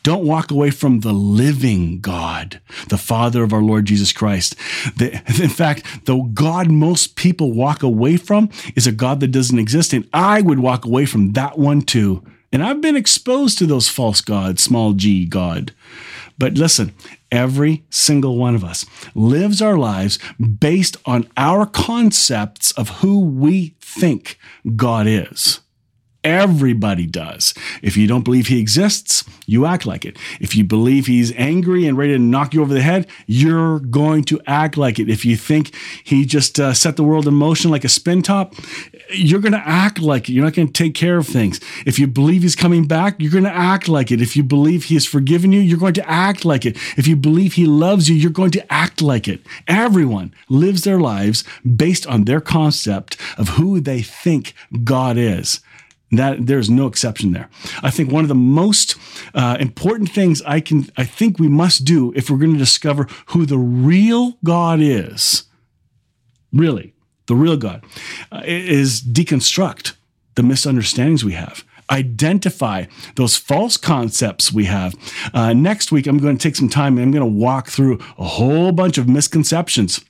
don't 0.08 0.26
walk 0.26 0.52
away 0.52 0.70
from 0.70 1.02
the 1.02 1.12
living 1.12 2.00
God, 2.00 2.62
the 2.88 2.98
Father 2.98 3.44
of 3.44 3.52
our 3.52 3.62
Lord 3.62 3.84
Jesus 3.84 4.14
Christ. 4.14 4.56
In 5.02 5.50
fact, 5.50 6.06
the 6.06 6.16
God 6.34 6.72
most 6.72 7.18
people 7.18 7.52
walk 7.52 7.84
away 7.84 8.16
from 8.16 8.50
is 8.74 8.88
a 8.88 8.94
God 8.94 9.20
that 9.20 9.34
doesn't 9.34 9.60
exist. 9.60 9.92
And 9.92 10.08
I 10.14 10.40
would 10.40 10.60
walk 10.60 10.86
away 10.86 11.06
from 11.06 11.34
that 11.34 11.58
one 11.58 11.82
too. 11.82 12.24
And 12.52 12.64
I've 12.64 12.82
been 12.82 12.96
exposed 12.96 13.58
to 13.58 13.66
those 13.66 13.90
false 13.90 14.22
gods, 14.22 14.64
small 14.64 14.94
g 14.94 15.26
God. 15.26 15.74
But 16.38 16.54
listen, 16.54 16.94
every 17.32 17.84
single 17.90 18.38
one 18.38 18.56
of 18.56 18.64
us 18.64 18.86
lives 19.16 19.62
our 19.62 19.78
lives 19.78 20.20
based 20.38 20.98
on 21.06 21.28
our 21.36 21.66
concepts 21.66 22.72
of 22.74 22.90
who 23.02 23.20
we 23.20 23.76
think 23.82 24.38
God 24.76 25.08
is. 25.08 25.62
Everybody 26.28 27.06
does. 27.06 27.54
If 27.82 27.96
you 27.96 28.06
don't 28.06 28.26
believe 28.26 28.48
he 28.48 28.60
exists, 28.60 29.24
you 29.46 29.66
act 29.66 29.86
like 29.86 30.04
it. 30.04 30.18
If 30.42 30.58
you 30.58 30.66
believe 30.66 31.08
he's 31.08 31.32
angry 31.38 31.86
and 31.86 31.98
ready 31.98 32.12
to 32.12 32.20
knock 32.20 32.54
you 32.54 32.62
over 32.62 32.74
the 32.74 32.82
head, 32.82 33.08
you're 33.28 33.80
going 33.80 34.26
to 34.26 34.42
act 34.46 34.76
like 34.76 35.00
it. 35.00 35.10
If 35.10 35.24
you 35.24 35.38
think 35.38 35.74
he 36.04 36.26
just 36.26 36.60
uh, 36.60 36.74
set 36.74 36.98
the 36.98 37.04
world 37.06 37.30
in 37.30 37.34
motion 37.34 37.72
like 37.72 37.86
a 37.86 37.90
spin 37.90 38.24
top, 38.24 38.56
you're 39.10 39.40
going 39.40 39.54
to 39.54 39.66
act 39.66 40.02
like 40.02 40.28
it. 40.28 40.34
You're 40.34 40.44
not 40.44 40.54
going 40.54 40.68
to 40.68 40.74
take 40.74 40.96
care 40.96 41.16
of 41.16 41.26
things. 41.26 41.62
If 41.86 41.98
you 41.98 42.08
believe 42.08 42.42
he's 42.42 42.58
coming 42.58 42.88
back, 42.88 43.16
you're 43.20 43.32
going 43.32 43.46
to 43.46 43.50
act 43.50 43.88
like 43.88 44.12
it. 44.12 44.20
If 44.20 44.36
you 44.36 44.44
believe 44.44 44.84
he 44.84 44.96
has 44.96 45.06
forgiven 45.06 45.54
you, 45.54 45.62
you're 45.62 45.80
going 45.80 45.94
to 45.94 46.10
act 46.10 46.44
like 46.44 46.66
it. 46.66 46.76
If 46.98 47.08
you 47.08 47.16
believe 47.16 47.54
he 47.54 47.66
loves 47.66 48.10
you, 48.10 48.16
you're 48.18 48.32
going 48.32 48.52
to 48.52 48.74
act 48.74 49.02
like 49.02 49.30
it. 49.30 49.40
Everyone 49.66 50.34
lives 50.50 50.84
their 50.84 51.00
lives 51.00 51.46
based 51.64 52.06
on 52.06 52.26
their 52.26 52.42
concept 52.42 53.16
of 53.38 53.48
who 53.50 53.80
they 53.80 54.02
think 54.02 54.54
God 54.84 55.16
is. 55.16 55.62
That 56.12 56.46
there's 56.46 56.70
no 56.70 56.88
exception 56.88 57.34
there. 57.34 57.50
I 57.84 57.92
think 57.92 58.12
one 58.12 58.24
of 58.24 58.30
the 58.30 58.36
most 58.36 58.96
uh, 59.34 59.58
important 59.60 60.10
things 60.10 60.42
I 60.44 60.62
can, 60.62 60.90
I 60.96 61.04
think 61.04 61.38
we 61.38 61.50
must 61.50 61.84
do 61.84 62.14
if 62.16 62.30
we're 62.30 62.38
going 62.38 62.54
to 62.54 62.58
discover 62.58 63.08
who 63.28 63.46
the 63.46 63.58
real 63.58 64.38
God 64.44 64.80
is, 64.80 65.44
really, 66.54 66.94
the 67.26 67.36
real 67.36 67.58
God, 67.58 67.84
uh, 68.32 68.42
is 68.46 69.02
deconstruct 69.02 69.96
the 70.36 70.44
misunderstandings 70.44 71.26
we 71.26 71.34
have 71.34 71.66
identify 71.90 72.86
those 73.16 73.38
false 73.38 73.78
concepts 73.78 74.52
we 74.52 74.66
have. 74.66 74.96
Uh, 75.34 75.54
next 75.54 75.92
week, 75.92 76.08
I'm 76.08 76.18
going 76.18 76.38
to 76.38 76.44
take 76.44 76.56
some 76.56 76.70
time 76.70 76.98
and 76.98 77.06
I'm 77.06 77.12
going 77.12 77.22
to 77.22 77.40
walk 77.40 77.70
through 77.70 78.00
a 78.18 78.26
whole 78.26 78.72
bunch 78.72 78.98
of 78.98 79.08
misconceptions 79.08 80.04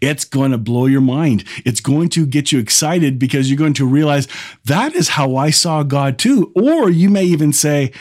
it's 0.00 0.24
going 0.24 0.50
to 0.50 0.58
blow 0.58 0.86
your 0.86 1.00
mind. 1.00 1.44
It's 1.64 1.80
going 1.80 2.08
to 2.10 2.26
get 2.26 2.52
you 2.52 2.58
excited 2.58 3.18
because 3.18 3.50
you're 3.50 3.58
going 3.58 3.74
to 3.74 3.86
realize 3.86 4.28
that 4.64 4.94
is 4.94 5.10
how 5.10 5.36
I 5.36 5.50
saw 5.50 5.82
God 5.82 6.18
too. 6.18 6.52
Or 6.54 6.90
you 6.90 7.10
may 7.10 7.24
even 7.24 7.52
say, 7.52 7.92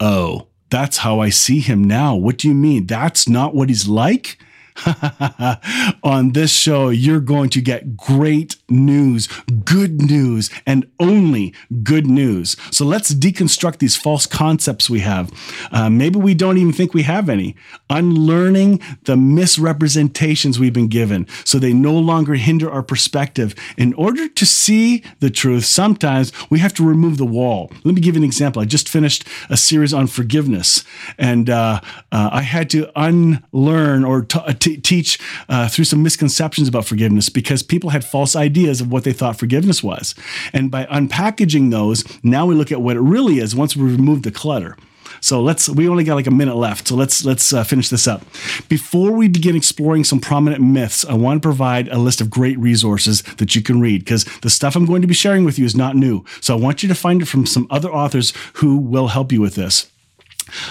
Oh, 0.00 0.46
that's 0.70 0.98
how 0.98 1.20
I 1.20 1.30
see 1.30 1.60
him 1.60 1.82
now. 1.82 2.14
What 2.14 2.38
do 2.38 2.48
you 2.48 2.54
mean? 2.54 2.86
That's 2.86 3.28
not 3.28 3.54
what 3.54 3.68
he's 3.68 3.88
like? 3.88 4.38
on 6.02 6.32
this 6.32 6.50
show, 6.50 6.88
you're 6.88 7.20
going 7.20 7.50
to 7.50 7.60
get 7.60 7.96
great 7.96 8.56
news, 8.68 9.28
good 9.64 10.00
news, 10.02 10.50
and 10.66 10.90
only 11.00 11.54
good 11.82 12.06
news. 12.06 12.56
So 12.70 12.84
let's 12.84 13.14
deconstruct 13.14 13.78
these 13.78 13.96
false 13.96 14.26
concepts 14.26 14.88
we 14.90 15.00
have. 15.00 15.32
Uh, 15.70 15.90
maybe 15.90 16.18
we 16.18 16.34
don't 16.34 16.58
even 16.58 16.72
think 16.72 16.94
we 16.94 17.02
have 17.02 17.28
any. 17.28 17.56
Unlearning 17.90 18.80
the 19.04 19.16
misrepresentations 19.16 20.58
we've 20.58 20.72
been 20.72 20.88
given 20.88 21.26
so 21.44 21.58
they 21.58 21.72
no 21.72 21.94
longer 21.94 22.34
hinder 22.34 22.70
our 22.70 22.82
perspective. 22.82 23.54
In 23.76 23.94
order 23.94 24.28
to 24.28 24.46
see 24.46 25.02
the 25.20 25.30
truth, 25.30 25.64
sometimes 25.64 26.32
we 26.50 26.58
have 26.58 26.74
to 26.74 26.86
remove 26.86 27.18
the 27.18 27.26
wall. 27.26 27.70
Let 27.84 27.94
me 27.94 28.00
give 28.00 28.14
you 28.14 28.20
an 28.20 28.24
example. 28.24 28.62
I 28.62 28.64
just 28.64 28.88
finished 28.88 29.26
a 29.48 29.56
series 29.56 29.92
on 29.94 30.06
forgiveness, 30.06 30.84
and 31.18 31.50
uh, 31.50 31.80
uh, 32.12 32.30
I 32.32 32.42
had 32.42 32.70
to 32.70 32.90
unlearn 32.96 34.04
or 34.04 34.22
t- 34.22 34.54
teach 34.76 35.18
uh, 35.48 35.68
through 35.68 35.84
some 35.84 36.02
misconceptions 36.02 36.68
about 36.68 36.84
forgiveness 36.84 37.28
because 37.28 37.62
people 37.62 37.90
had 37.90 38.04
false 38.04 38.36
ideas 38.36 38.80
of 38.80 38.90
what 38.90 39.04
they 39.04 39.12
thought 39.12 39.38
forgiveness 39.38 39.82
was. 39.82 40.14
And 40.52 40.70
by 40.70 40.84
unpackaging 40.86 41.70
those, 41.70 42.04
now 42.22 42.46
we 42.46 42.54
look 42.54 42.72
at 42.72 42.80
what 42.80 42.96
it 42.96 43.00
really 43.00 43.38
is 43.38 43.54
once 43.54 43.76
we 43.76 43.84
remove 43.84 44.22
the 44.22 44.30
clutter. 44.30 44.76
So 45.20 45.40
let's 45.40 45.68
we 45.68 45.88
only 45.88 46.04
got 46.04 46.14
like 46.14 46.26
a 46.26 46.32
minute 46.32 46.56
left. 46.56 46.88
So 46.88 46.94
let's 46.94 47.24
let's 47.24 47.52
uh, 47.52 47.64
finish 47.64 47.88
this 47.88 48.06
up. 48.06 48.22
Before 48.68 49.10
we 49.10 49.28
begin 49.28 49.56
exploring 49.56 50.04
some 50.04 50.20
prominent 50.20 50.62
myths, 50.62 51.04
I 51.04 51.14
want 51.14 51.42
to 51.42 51.46
provide 51.46 51.88
a 51.88 51.98
list 51.98 52.20
of 52.20 52.30
great 52.30 52.58
resources 52.58 53.22
that 53.38 53.54
you 53.54 53.62
can 53.62 53.80
read 53.80 54.04
because 54.04 54.24
the 54.42 54.50
stuff 54.50 54.76
I'm 54.76 54.86
going 54.86 55.02
to 55.02 55.08
be 55.08 55.14
sharing 55.14 55.44
with 55.44 55.58
you 55.58 55.64
is 55.64 55.76
not 55.76 55.96
new. 55.96 56.24
So 56.40 56.56
I 56.56 56.60
want 56.60 56.82
you 56.82 56.88
to 56.88 56.94
find 56.94 57.22
it 57.22 57.26
from 57.26 57.46
some 57.46 57.66
other 57.70 57.90
authors 57.90 58.32
who 58.54 58.76
will 58.76 59.08
help 59.08 59.32
you 59.32 59.40
with 59.40 59.54
this. 59.54 59.90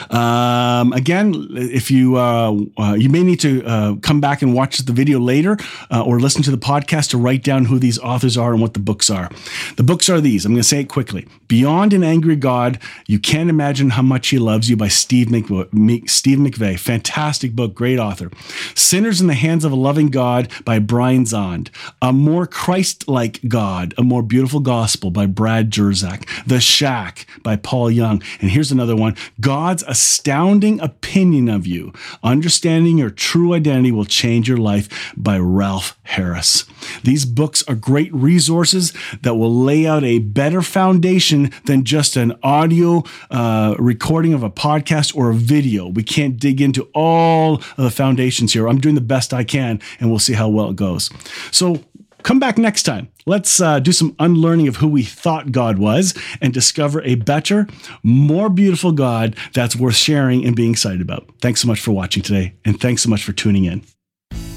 Um, 0.10 0.94
again, 0.94 1.48
if 1.52 1.92
you 1.92 2.18
uh, 2.18 2.56
uh, 2.78 2.94
you 2.98 3.10
may 3.10 3.24
need 3.24 3.40
to 3.42 3.64
uh, 3.66 3.96
come 4.02 4.22
back 4.22 4.42
and 4.42 4.54
watch 4.54 4.78
the 4.80 4.94
video 4.94 5.20
later 5.20 5.58
uh, 5.92 6.04
or 6.04 6.20
listen 6.20 6.44
to 6.44 6.52
the 6.52 6.58
podcast 6.58 7.10
to 7.10 7.18
write 7.18 7.44
down 7.44 7.66
who 7.66 7.80
these 7.80 8.00
authors 8.00 8.38
are 8.38 8.54
and 8.54 8.62
what 8.62 8.74
the 8.74 8.80
books 8.80 9.10
are. 9.10 9.30
The 9.76 9.84
books 9.84 10.10
are 10.10 10.22
these. 10.22 10.46
I'm 10.46 10.54
going 10.54 10.62
to 10.62 10.68
say 10.68 10.80
it 10.80 10.90
quickly. 10.90 11.28
Beyond 11.48 11.94
an 11.94 12.04
Angry 12.04 12.36
God, 12.36 12.80
You 13.08 13.20
Can't 13.20 13.50
Imagine 13.50 13.92
How 13.92 14.02
Much 14.02 14.30
He 14.30 14.40
Loves 14.40 14.70
You 14.70 14.78
by 14.78 14.88
Steve. 14.88 15.28
Steve 15.28 16.38
McVey. 16.38 16.80
Fantastic 16.80 17.54
book, 17.54 17.74
great 17.74 18.00
author. 18.00 18.32
Sinners 18.76 19.20
in 19.20 19.28
the 19.28 19.34
Hands 19.34 19.66
of 19.66 19.72
a 19.74 19.76
Loving 19.76 20.08
God 20.08 20.50
by 20.64 20.80
Brian 20.80 21.26
Zahnd. 21.26 21.70
A 22.02 22.14
More 22.14 22.48
Christ-like 22.48 23.42
God, 23.48 23.94
A 23.98 24.04
More 24.04 24.24
Beautiful 24.24 24.62
Gospel 24.62 25.12
by 25.12 25.26
Brad 25.26 25.70
Jersak. 25.70 26.26
The 26.46 26.62
Shack 26.62 27.26
by 27.44 27.58
Paul 27.58 27.92
Young. 27.92 28.24
And 28.40 28.52
here's 28.52 28.72
another 28.72 28.96
one. 28.96 29.16
God 29.42 29.67
God's 29.68 29.84
astounding 29.86 30.80
opinion 30.80 31.50
of 31.50 31.68
you. 31.68 31.92
Understanding 32.24 32.98
your 32.98 33.10
true 33.10 33.54
identity 33.54 33.92
will 33.92 34.06
change 34.06 34.48
your 34.48 34.58
life 34.58 35.12
by 35.18 35.38
Ralph 35.38 36.00
Harris. 36.04 36.64
These 37.04 37.26
books 37.26 37.68
are 37.68 37.76
great 37.76 38.14
resources 38.14 38.94
that 39.24 39.36
will 39.36 39.54
lay 39.54 39.86
out 39.86 40.06
a 40.06 40.20
better 40.20 40.62
foundation 40.62 41.52
than 41.66 41.84
just 41.84 42.16
an 42.16 42.40
audio 42.44 43.04
uh, 43.30 43.76
recording 43.78 44.34
of 44.34 44.42
a 44.42 44.50
podcast 44.50 45.14
or 45.14 45.32
a 45.32 45.36
video. 45.36 45.90
We 45.90 46.04
can't 46.04 46.38
dig 46.38 46.62
into 46.62 46.88
all 46.94 47.56
of 47.56 47.76
the 47.76 47.92
foundations 47.92 48.54
here. 48.54 48.70
I'm 48.70 48.80
doing 48.80 48.96
the 48.96 49.02
best 49.02 49.34
I 49.34 49.44
can, 49.44 49.82
and 50.00 50.10
we'll 50.10 50.20
see 50.20 50.32
how 50.32 50.48
well 50.48 50.70
it 50.70 50.78
goes. 50.78 51.10
So, 51.52 51.84
Come 52.28 52.40
back 52.40 52.58
next 52.58 52.84
time. 52.84 53.08
Let's 53.26 53.62
uh, 53.62 53.80
do 53.80 53.94
some 53.94 54.14
unlearning 54.20 54.68
of 54.68 54.76
who 54.76 54.90
we 54.90 55.04
thought 55.04 55.54
God 55.54 55.78
was 55.78 56.14
and 56.42 56.54
discover 56.54 57.02
a 57.04 57.16
better, 57.16 57.68
more 58.04 58.50
beautiful 58.50 58.92
God 58.92 59.38
that's 59.54 59.78
worth 59.78 59.96
sharing 59.96 60.46
and 60.46 60.54
being 60.54 60.72
excited 60.72 61.00
about. 61.00 61.26
Thanks 61.40 61.62
so 61.62 61.70
much 61.70 61.80
for 61.80 61.94
watching 61.94 62.22
today, 62.22 62.54
and 62.66 62.82
thanks 62.82 63.02
so 63.02 63.10
much 63.10 63.24
for 63.24 63.32
tuning 63.32 63.64
in. 63.64 63.82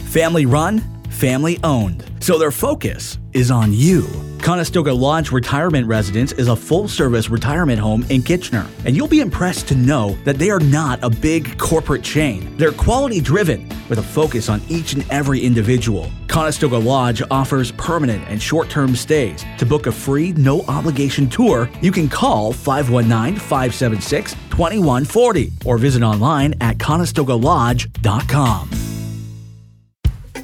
Family 0.06 0.46
run, 0.46 0.82
family 1.20 1.60
owned. 1.62 2.02
So 2.20 2.38
their 2.38 2.50
focus 2.50 3.18
is 3.34 3.50
on 3.50 3.74
you. 3.74 4.08
Conestoga 4.38 4.94
Lodge 4.94 5.30
Retirement 5.30 5.86
Residence 5.86 6.32
is 6.32 6.48
a 6.48 6.56
full 6.56 6.88
service 6.88 7.28
retirement 7.28 7.78
home 7.78 8.06
in 8.08 8.22
Kitchener, 8.22 8.66
and 8.86 8.96
you'll 8.96 9.06
be 9.06 9.20
impressed 9.20 9.68
to 9.68 9.74
know 9.74 10.16
that 10.24 10.38
they 10.38 10.48
are 10.48 10.60
not 10.60 10.98
a 11.02 11.10
big 11.10 11.58
corporate 11.58 12.02
chain. 12.02 12.56
They're 12.56 12.72
quality 12.72 13.20
driven 13.20 13.68
with 13.90 13.98
a 13.98 14.02
focus 14.02 14.48
on 14.48 14.62
each 14.70 14.94
and 14.94 15.04
every 15.10 15.40
individual. 15.40 16.10
Conestoga 16.26 16.78
Lodge 16.78 17.22
offers 17.30 17.70
permanent 17.72 18.24
and 18.28 18.40
short 18.40 18.70
term 18.70 18.96
stays. 18.96 19.44
To 19.58 19.66
book 19.66 19.88
a 19.88 19.92
free, 19.92 20.32
no 20.32 20.62
obligation 20.62 21.28
tour, 21.28 21.68
you 21.82 21.92
can 21.92 22.08
call 22.08 22.54
519 22.54 23.38
576 23.38 24.32
2140 24.32 25.52
or 25.66 25.76
visit 25.76 26.02
online 26.02 26.54
at 26.62 26.78
conestogalodge.com. 26.78 28.79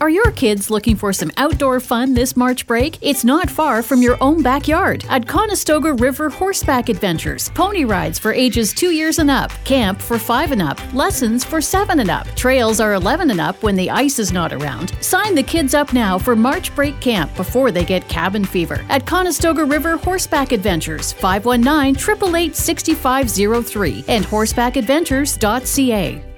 Are 0.01 0.11
your 0.11 0.31
kids 0.33 0.71
looking 0.71 0.95
for 0.95 1.13
some 1.13 1.33
outdoor 1.39 1.81
fun 1.81 2.13
this 2.13 2.37
March 2.37 2.67
break? 2.67 2.99
It's 3.01 3.25
not 3.25 3.49
far 3.49 3.83
from 3.83 4.03
your 4.03 4.19
own 4.21 4.43
backyard 4.43 5.05
at 5.09 5.27
Conestoga 5.27 5.95
River 5.95 6.29
Horseback 6.29 6.91
Adventures. 6.91 7.51
Pony 7.51 7.85
rides 7.85 8.19
for 8.19 8.33
ages 8.33 8.75
2 8.75 8.91
years 8.91 9.19
and 9.19 9.31
up, 9.31 9.51
camp 9.65 10.01
for 10.01 10.19
5 10.19 10.53
and 10.53 10.61
up, 10.61 10.79
lessons 10.93 11.45
for 11.45 11.61
7 11.61 12.01
and 12.01 12.11
up. 12.11 12.27
Trails 12.37 12.79
are 12.79 12.95
11 12.95 13.31
and 13.31 13.41
up 13.41 13.63
when 13.63 13.75
the 13.75 13.91
ice 13.91 14.19
is 14.19 14.33
not 14.33 14.53
around. 14.53 14.93
Sign 15.01 15.35
the 15.35 15.43
kids 15.43 15.73
up 15.73 15.93
now 15.93 16.19
for 16.19 16.37
March 16.37 16.75
break 16.75 17.01
camp 17.01 17.35
before 17.35 17.71
they 17.71 17.85
get 17.85 18.07
cabin 18.09 18.45
fever 18.45 18.85
at 18.89 19.07
Conestoga 19.07 19.65
River 19.65 19.97
Horseback 19.97 20.53
Adventures 20.53 21.13
519 21.13 21.97
888 21.97 22.55
6503 22.55 24.05
and 24.09 24.25
horsebackadventures.ca. 24.27 26.36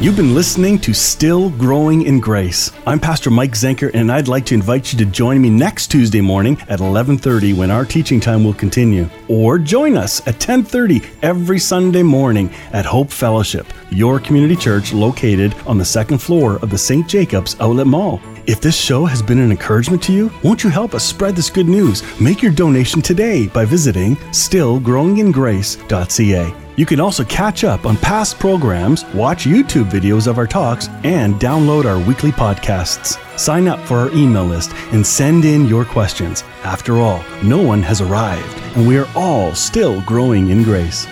You've 0.00 0.14
been 0.14 0.32
listening 0.32 0.78
to 0.82 0.94
Still 0.94 1.50
Growing 1.50 2.02
in 2.02 2.20
Grace. 2.20 2.70
I'm 2.86 3.00
Pastor 3.00 3.30
Mike 3.30 3.54
Zenker 3.54 3.90
and 3.94 4.12
I'd 4.12 4.28
like 4.28 4.46
to 4.46 4.54
invite 4.54 4.92
you 4.92 4.98
to 5.00 5.04
join 5.04 5.42
me 5.42 5.50
next 5.50 5.88
Tuesday 5.88 6.20
morning 6.20 6.56
at 6.68 6.78
11:30 6.78 7.52
when 7.52 7.72
our 7.72 7.84
teaching 7.84 8.20
time 8.20 8.44
will 8.44 8.54
continue. 8.54 9.10
Or 9.26 9.58
join 9.58 9.96
us 9.96 10.22
at 10.28 10.38
10:30 10.38 11.02
every 11.20 11.58
Sunday 11.58 12.04
morning 12.04 12.48
at 12.72 12.86
Hope 12.86 13.10
Fellowship, 13.10 13.66
your 13.90 14.20
community 14.20 14.54
church 14.54 14.92
located 14.92 15.52
on 15.66 15.78
the 15.78 15.84
second 15.84 16.18
floor 16.18 16.60
of 16.62 16.70
the 16.70 16.78
St. 16.78 17.08
Jacobs 17.08 17.56
Outlet 17.58 17.88
Mall. 17.88 18.20
If 18.46 18.60
this 18.60 18.76
show 18.76 19.04
has 19.04 19.20
been 19.20 19.40
an 19.40 19.50
encouragement 19.50 20.00
to 20.04 20.12
you, 20.12 20.30
won't 20.44 20.62
you 20.62 20.70
help 20.70 20.94
us 20.94 21.02
spread 21.02 21.34
this 21.34 21.50
good 21.50 21.68
news? 21.68 22.04
Make 22.20 22.40
your 22.40 22.52
donation 22.52 23.02
today 23.02 23.48
by 23.48 23.64
visiting 23.64 24.14
stillgrowingingrace.ca. 24.30 26.67
You 26.78 26.86
can 26.86 27.00
also 27.00 27.24
catch 27.24 27.64
up 27.64 27.86
on 27.86 27.96
past 27.96 28.38
programs, 28.38 29.04
watch 29.06 29.46
YouTube 29.46 29.90
videos 29.90 30.28
of 30.28 30.38
our 30.38 30.46
talks, 30.46 30.86
and 31.02 31.34
download 31.34 31.86
our 31.86 31.98
weekly 32.06 32.30
podcasts. 32.30 33.18
Sign 33.36 33.66
up 33.66 33.80
for 33.80 33.96
our 33.96 34.12
email 34.12 34.44
list 34.44 34.72
and 34.92 35.04
send 35.04 35.44
in 35.44 35.66
your 35.66 35.84
questions. 35.84 36.44
After 36.62 36.98
all, 36.98 37.24
no 37.42 37.60
one 37.60 37.82
has 37.82 38.00
arrived, 38.00 38.56
and 38.76 38.86
we 38.86 38.96
are 38.96 39.08
all 39.16 39.56
still 39.56 40.00
growing 40.02 40.50
in 40.50 40.62
grace. 40.62 41.08